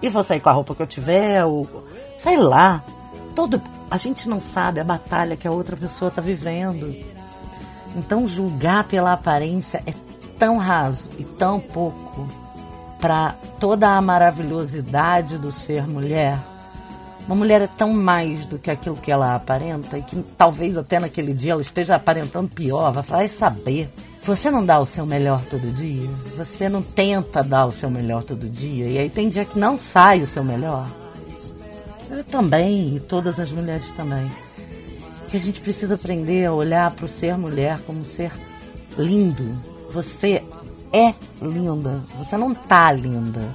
E 0.00 0.08
vou 0.08 0.24
sair 0.24 0.40
com 0.40 0.48
a 0.48 0.52
roupa 0.52 0.74
que 0.74 0.82
eu 0.82 0.86
tiver, 0.86 1.44
ou 1.44 1.68
sei 2.18 2.38
lá. 2.38 2.82
Todo, 3.34 3.60
a 3.90 3.98
gente 3.98 4.28
não 4.28 4.40
sabe 4.40 4.80
a 4.80 4.84
batalha 4.84 5.36
que 5.36 5.46
a 5.46 5.52
outra 5.52 5.76
pessoa 5.76 6.08
está 6.08 6.22
vivendo. 6.22 6.96
Então 7.94 8.26
julgar 8.26 8.84
pela 8.84 9.12
aparência 9.12 9.82
é 9.86 9.92
tão 10.38 10.56
raso 10.56 11.10
e 11.18 11.24
tão 11.24 11.60
pouco 11.60 12.45
para 13.00 13.34
toda 13.60 13.90
a 13.90 14.00
maravilhosidade 14.00 15.38
do 15.38 15.52
ser 15.52 15.86
mulher. 15.86 16.38
Uma 17.26 17.34
mulher 17.34 17.60
é 17.60 17.66
tão 17.66 17.92
mais 17.92 18.46
do 18.46 18.58
que 18.58 18.70
aquilo 18.70 18.96
que 18.96 19.10
ela 19.10 19.34
aparenta 19.34 19.98
e 19.98 20.02
que 20.02 20.16
talvez 20.38 20.76
até 20.76 21.00
naquele 21.00 21.34
dia 21.34 21.52
ela 21.52 21.62
esteja 21.62 21.96
aparentando 21.96 22.48
pior. 22.48 22.92
Vai 22.92 23.02
falar, 23.02 23.24
é 23.24 23.28
saber. 23.28 23.90
Você 24.22 24.50
não 24.50 24.64
dá 24.64 24.78
o 24.78 24.86
seu 24.86 25.04
melhor 25.04 25.40
todo 25.44 25.72
dia? 25.72 26.08
Você 26.36 26.68
não 26.68 26.82
tenta 26.82 27.42
dar 27.42 27.66
o 27.66 27.72
seu 27.72 27.90
melhor 27.90 28.22
todo 28.22 28.48
dia? 28.48 28.86
E 28.86 28.98
aí 28.98 29.10
tem 29.10 29.28
dia 29.28 29.44
que 29.44 29.58
não 29.58 29.78
sai 29.78 30.22
o 30.22 30.26
seu 30.26 30.44
melhor? 30.44 30.88
Eu 32.10 32.22
também, 32.24 32.96
e 32.96 33.00
todas 33.00 33.40
as 33.40 33.50
mulheres 33.50 33.90
também. 33.90 34.30
Que 35.28 35.36
a 35.36 35.40
gente 35.40 35.60
precisa 35.60 35.96
aprender 35.96 36.46
a 36.46 36.52
olhar 36.52 36.92
para 36.92 37.06
o 37.06 37.08
ser 37.08 37.36
mulher 37.36 37.78
como 37.86 38.00
um 38.00 38.04
ser 38.04 38.30
lindo. 38.96 39.56
Você 39.90 40.44
é 40.92 41.14
linda, 41.40 42.02
você 42.18 42.36
não 42.36 42.54
tá 42.54 42.92
linda. 42.92 43.48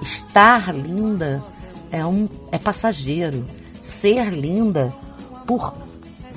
Estar 0.00 0.74
linda 0.74 1.42
é 1.90 2.04
um 2.04 2.28
é 2.50 2.58
passageiro. 2.58 3.44
Ser 3.82 4.30
linda 4.30 4.94
por 5.46 5.74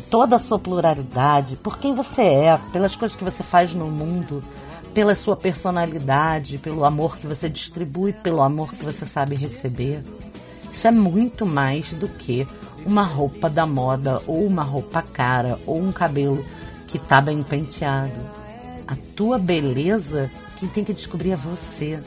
toda 0.10 0.36
a 0.36 0.39
sua 0.39 0.60
pluralidade, 0.60 1.56
por 1.58 1.78
quem 1.78 1.93
você 1.93 2.21
é, 2.21 2.60
pelas 2.71 2.95
coisas 2.95 3.17
que 3.17 3.23
você 3.23 3.43
faz 3.43 3.73
no 3.73 3.88
mundo, 3.88 4.43
pela 4.93 5.15
sua 5.15 5.36
personalidade, 5.36 6.58
pelo 6.58 6.86
amor 6.86 7.17
que 7.17 7.28
você 7.28 7.50
distribui, 7.50 8.13
pelo 8.13 8.41
amor 8.41 8.73
que 8.73 8.84
você 8.84 9.06
sabe 9.06 9.36
receber. 9.36 10.04
Isso 10.71 10.88
é 10.88 10.91
muito 10.91 11.45
mais 11.45 11.91
do 11.93 12.08
que 12.08 12.47
uma 12.86 13.04
roupa 13.04 13.50
da 13.50 13.65
moda, 13.65 14.21
ou 14.28 14.45
uma 14.45 14.63
roupa 14.63 15.02
cara, 15.02 15.60
ou 15.65 15.80
um 15.80 15.91
cabelo 15.91 16.43
que 16.88 16.97
tá 16.97 17.19
bem 17.19 17.43
penteado. 17.43 18.37
A 18.88 18.95
tua 19.15 19.38
beleza, 19.38 20.32
quem 20.58 20.69
tem 20.69 20.84
que 20.84 20.93
descobrir 20.93 21.32
é 21.32 21.36
você. 21.36 22.00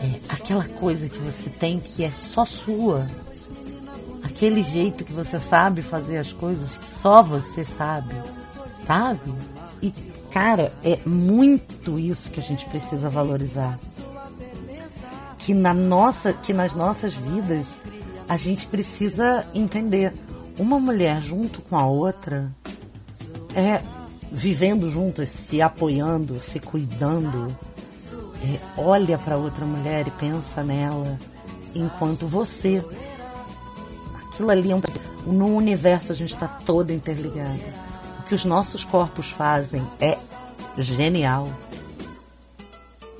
É 0.00 0.20
aquela 0.28 0.64
coisa 0.64 1.08
que 1.08 1.18
você 1.18 1.48
tem 1.48 1.78
que 1.78 2.04
é 2.04 2.10
só 2.10 2.44
sua. 2.44 3.06
Aquele 4.22 4.62
jeito 4.62 5.04
que 5.04 5.12
você 5.12 5.38
sabe 5.38 5.80
fazer 5.82 6.18
as 6.18 6.32
coisas 6.32 6.76
que 6.76 6.90
só 6.90 7.22
você 7.22 7.64
sabe. 7.64 8.14
Sabe? 8.86 9.32
E, 9.80 9.92
cara, 10.30 10.72
é 10.82 10.98
muito 11.06 11.98
isso 11.98 12.30
que 12.30 12.40
a 12.40 12.42
gente 12.42 12.64
precisa 12.66 13.08
valorizar. 13.08 13.78
Que, 15.38 15.54
na 15.54 15.72
nossa, 15.72 16.32
que 16.32 16.52
nas 16.52 16.74
nossas 16.74 17.14
vidas 17.14 17.66
a 18.28 18.36
gente 18.36 18.66
precisa 18.66 19.46
entender. 19.54 20.12
Uma 20.58 20.80
mulher 20.80 21.22
junto 21.22 21.62
com 21.62 21.76
a 21.76 21.86
outra 21.86 22.50
é 23.54 23.80
vivendo 24.30 24.90
juntas, 24.90 25.28
se 25.28 25.60
apoiando, 25.62 26.40
se 26.40 26.60
cuidando. 26.60 27.56
É, 28.42 28.80
olha 28.80 29.18
para 29.18 29.36
outra 29.36 29.64
mulher 29.64 30.06
e 30.06 30.10
pensa 30.12 30.62
nela 30.62 31.18
enquanto 31.74 32.26
você. 32.26 32.84
Aquilo 34.26 34.50
ali 34.50 34.70
é 34.70 34.76
um. 34.76 34.80
No 35.26 35.56
universo 35.56 36.12
a 36.12 36.14
gente 36.14 36.34
está 36.34 36.46
toda 36.46 36.92
interligada. 36.92 37.58
O 38.20 38.22
que 38.22 38.34
os 38.34 38.44
nossos 38.44 38.84
corpos 38.84 39.30
fazem 39.30 39.86
é 40.00 40.16
genial. 40.76 41.52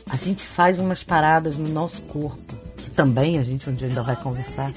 A 0.08 0.16
gente 0.16 0.46
faz 0.46 0.78
umas 0.78 1.02
paradas 1.02 1.58
no 1.58 1.68
nosso 1.68 2.00
corpo, 2.02 2.54
que 2.76 2.90
também 2.90 3.38
a 3.38 3.42
gente 3.42 3.68
um 3.68 3.74
dia 3.74 3.88
ainda 3.88 4.02
vai 4.02 4.16
conversar, 4.16 4.72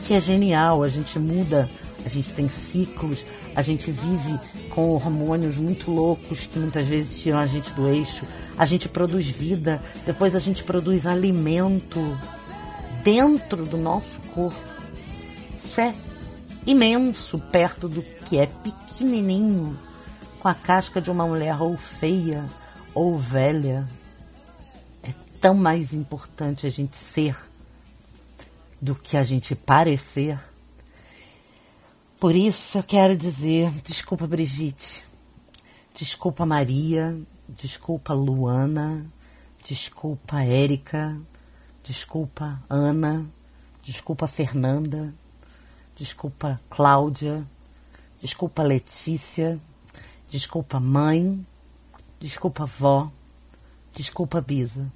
que 0.00 0.12
é 0.12 0.20
genial. 0.20 0.82
A 0.82 0.88
gente 0.88 1.18
muda, 1.18 1.68
a 2.04 2.08
gente 2.08 2.32
tem 2.32 2.48
ciclos, 2.48 3.24
a 3.56 3.62
gente 3.62 3.90
vive 3.90 4.38
com 4.68 4.90
hormônios 4.90 5.56
muito 5.56 5.90
loucos 5.90 6.44
que 6.44 6.58
muitas 6.58 6.86
vezes 6.86 7.18
tiram 7.22 7.38
a 7.38 7.46
gente 7.46 7.72
do 7.72 7.88
eixo. 7.88 8.26
A 8.58 8.66
gente 8.66 8.86
produz 8.86 9.26
vida, 9.26 9.82
depois 10.04 10.34
a 10.34 10.38
gente 10.38 10.62
produz 10.62 11.06
alimento 11.06 11.98
dentro 13.02 13.64
do 13.64 13.78
nosso 13.78 14.20
corpo. 14.34 14.60
Isso 15.56 15.80
é 15.80 15.94
imenso 16.66 17.38
perto 17.38 17.88
do 17.88 18.02
que 18.02 18.36
é 18.36 18.46
pequenininho 18.46 19.78
com 20.38 20.48
a 20.48 20.54
casca 20.54 21.00
de 21.00 21.10
uma 21.10 21.26
mulher 21.26 21.58
ou 21.62 21.78
feia 21.78 22.44
ou 22.92 23.16
velha. 23.16 23.88
É 25.02 25.14
tão 25.40 25.54
mais 25.54 25.94
importante 25.94 26.66
a 26.66 26.70
gente 26.70 26.98
ser 26.98 27.34
do 28.82 28.94
que 28.94 29.16
a 29.16 29.22
gente 29.22 29.54
parecer. 29.54 30.38
Por 32.18 32.34
isso 32.34 32.78
eu 32.78 32.82
quero 32.82 33.14
dizer, 33.14 33.70
desculpa 33.82 34.26
Brigitte, 34.26 35.04
desculpa 35.94 36.46
Maria, 36.46 37.14
desculpa 37.46 38.14
Luana, 38.14 39.04
desculpa 39.62 40.42
Érica, 40.42 41.14
desculpa 41.84 42.58
Ana, 42.70 43.22
desculpa 43.82 44.26
Fernanda, 44.26 45.12
desculpa 45.94 46.58
Cláudia, 46.70 47.46
desculpa 48.22 48.62
Letícia, 48.62 49.60
desculpa 50.30 50.80
mãe, 50.80 51.46
desculpa 52.18 52.64
vó, 52.64 53.10
desculpa 53.94 54.40
Bisa. 54.40 54.90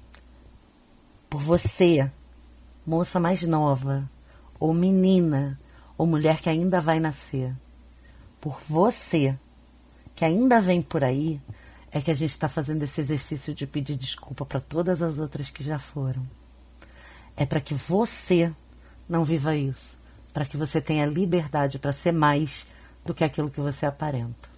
Por 1.29 1.39
você, 1.39 2.11
moça 2.83 3.19
mais 3.19 3.43
nova, 3.43 4.09
ou 4.59 4.73
menina, 4.73 5.59
ou 6.01 6.07
mulher 6.07 6.39
que 6.41 6.49
ainda 6.49 6.81
vai 6.81 6.99
nascer. 6.99 7.53
Por 8.41 8.59
você, 8.67 9.37
que 10.15 10.25
ainda 10.25 10.59
vem 10.59 10.81
por 10.81 11.03
aí, 11.03 11.39
é 11.91 12.01
que 12.01 12.09
a 12.09 12.15
gente 12.15 12.31
está 12.31 12.49
fazendo 12.49 12.81
esse 12.81 12.99
exercício 13.01 13.53
de 13.53 13.67
pedir 13.67 13.95
desculpa 13.97 14.43
para 14.43 14.59
todas 14.59 15.03
as 15.03 15.19
outras 15.19 15.51
que 15.51 15.63
já 15.63 15.77
foram. 15.77 16.25
É 17.37 17.45
para 17.45 17.61
que 17.61 17.75
você 17.75 18.51
não 19.07 19.23
viva 19.23 19.55
isso, 19.55 19.95
para 20.33 20.43
que 20.43 20.57
você 20.57 20.81
tenha 20.81 21.05
liberdade 21.05 21.77
para 21.77 21.93
ser 21.93 22.13
mais 22.13 22.65
do 23.05 23.13
que 23.13 23.23
aquilo 23.23 23.51
que 23.51 23.61
você 23.61 23.85
aparenta. 23.85 24.49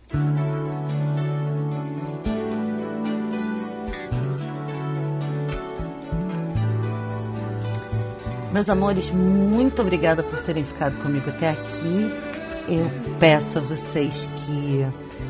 Meus 8.53 8.69
amores, 8.69 9.09
muito 9.09 9.81
obrigada 9.81 10.21
por 10.21 10.39
terem 10.41 10.63
ficado 10.63 10.95
comigo 11.01 11.27
até 11.27 11.49
aqui. 11.49 12.13
Eu 12.69 12.87
peço 13.19 13.57
a 13.57 13.61
vocês 13.61 14.29
que 14.37 14.85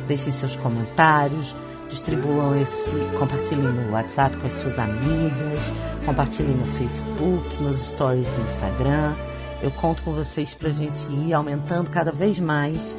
deixem 0.10 0.34
seus 0.34 0.58
comentários, 0.58 1.56
distribuam 1.90 2.62
esse, 2.62 2.92
compartilhem 3.18 3.64
no 3.64 3.94
WhatsApp 3.94 4.36
com 4.36 4.46
as 4.46 4.52
suas 4.52 4.78
amigas, 4.78 5.74
compartilhem 6.06 6.54
no 6.54 6.66
Facebook, 6.66 7.64
nos 7.64 7.80
stories 7.92 8.28
do 8.28 8.42
Instagram. 8.42 9.16
Eu 9.62 9.72
conto 9.72 10.02
com 10.04 10.12
vocês 10.12 10.54
para 10.54 10.68
a 10.68 10.74
gente 10.74 11.00
ir 11.10 11.34
aumentando 11.34 11.90
cada 11.90 12.12
vez 12.12 12.38
mais 12.42 12.94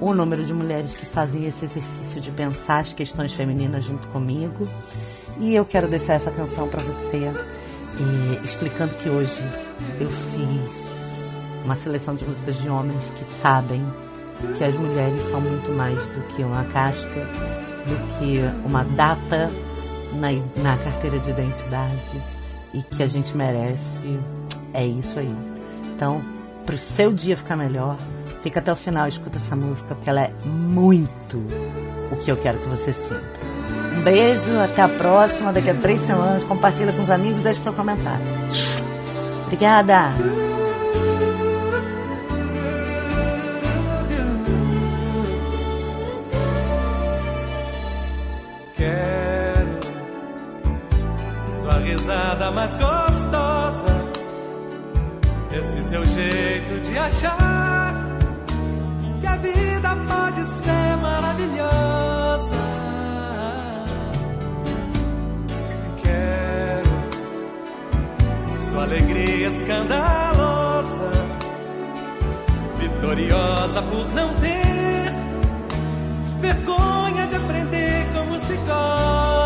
o 0.00 0.14
número 0.14 0.42
de 0.46 0.54
mulheres 0.54 0.94
que 0.94 1.04
fazem 1.04 1.44
esse 1.44 1.66
exercício 1.66 2.18
de 2.18 2.30
pensar 2.30 2.78
as 2.78 2.94
questões 2.94 3.34
femininas 3.34 3.84
junto 3.84 4.08
comigo. 4.08 4.66
E 5.38 5.54
eu 5.54 5.66
quero 5.66 5.86
deixar 5.86 6.14
essa 6.14 6.30
canção 6.30 6.66
para 6.66 6.82
você, 6.82 7.26
eh, 7.26 8.40
explicando 8.42 8.94
que 8.94 9.10
hoje 9.10 9.38
eu 10.00 10.10
fiz 10.10 11.42
uma 11.64 11.74
seleção 11.74 12.14
de 12.14 12.24
músicas 12.24 12.56
de 12.58 12.68
homens 12.68 13.10
que 13.16 13.24
sabem 13.40 13.84
que 14.56 14.64
as 14.64 14.74
mulheres 14.74 15.22
são 15.24 15.40
muito 15.40 15.70
mais 15.72 15.98
do 16.10 16.22
que 16.28 16.42
uma 16.42 16.64
casca, 16.64 17.26
do 17.86 18.18
que 18.18 18.40
uma 18.64 18.84
data 18.84 19.50
na, 20.12 20.28
na 20.62 20.76
carteira 20.78 21.18
de 21.18 21.30
identidade 21.30 22.22
e 22.74 22.82
que 22.82 23.02
a 23.02 23.06
gente 23.06 23.36
merece. 23.36 24.20
É 24.72 24.84
isso 24.84 25.18
aí. 25.18 25.34
Então, 25.94 26.22
para 26.64 26.74
o 26.74 26.78
seu 26.78 27.12
dia 27.12 27.36
ficar 27.36 27.56
melhor, 27.56 27.96
fica 28.42 28.60
até 28.60 28.72
o 28.72 28.76
final 28.76 29.06
e 29.06 29.10
escuta 29.10 29.38
essa 29.38 29.56
música, 29.56 29.94
porque 29.94 30.10
ela 30.10 30.22
é 30.22 30.32
muito 30.44 31.38
o 32.12 32.16
que 32.16 32.30
eu 32.30 32.36
quero 32.36 32.58
que 32.58 32.68
você 32.68 32.92
sinta. 32.92 33.46
Um 33.96 34.02
beijo, 34.02 34.58
até 34.58 34.82
a 34.82 34.88
próxima, 34.88 35.52
daqui 35.52 35.70
a 35.70 35.74
três 35.74 36.00
semanas. 36.02 36.44
Compartilha 36.44 36.92
com 36.92 37.02
os 37.02 37.10
amigos, 37.10 37.42
deixe 37.42 37.62
seu 37.62 37.72
comentário. 37.72 38.26
Obrigada! 39.46 40.12
Quero 48.76 49.80
sua 51.60 51.78
risada 51.78 52.50
mais 52.50 52.74
gostosa, 52.74 54.04
esse 55.52 55.84
seu 55.84 56.04
jeito 56.06 56.80
de 56.80 56.98
achar 56.98 57.94
que 59.20 59.26
a 59.28 59.36
vida 59.36 59.96
pode 60.08 60.44
ser 60.44 60.96
maravilhosa. 61.00 62.15
Alegria 68.86 69.48
escandalosa, 69.48 71.10
vitoriosa 72.78 73.82
por 73.82 74.06
não 74.14 74.32
ter 74.34 75.12
vergonha 76.40 77.26
de 77.26 77.34
aprender 77.34 78.06
como 78.14 78.38
se 78.38 78.54
goza. 78.58 79.45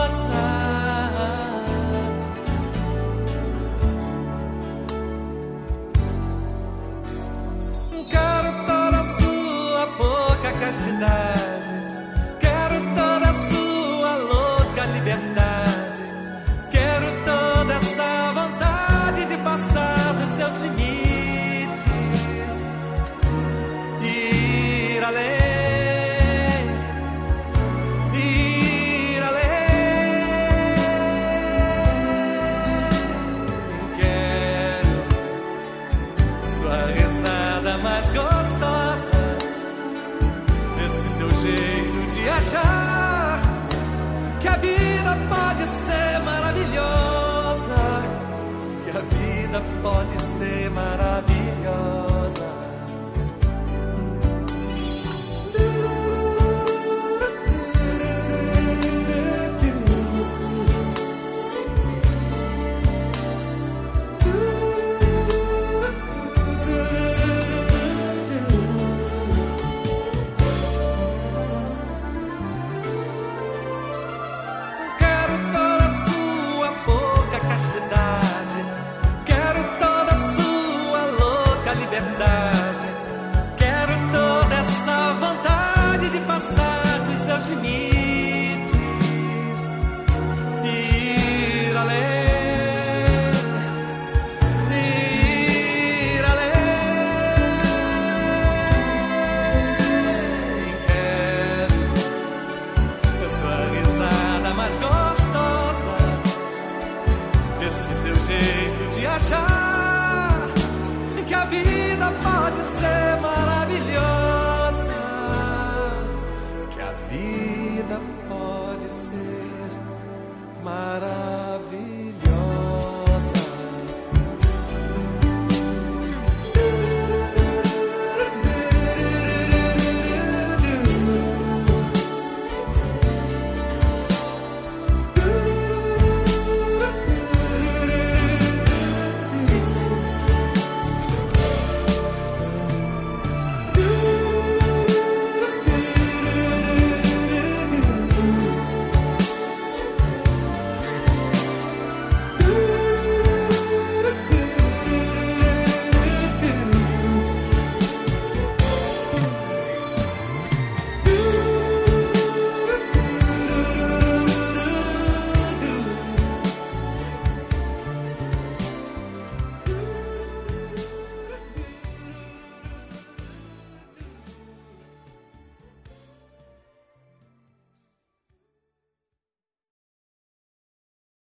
Pode 49.82 50.20
ser 50.38 50.70
maravilhosa. 50.70 51.29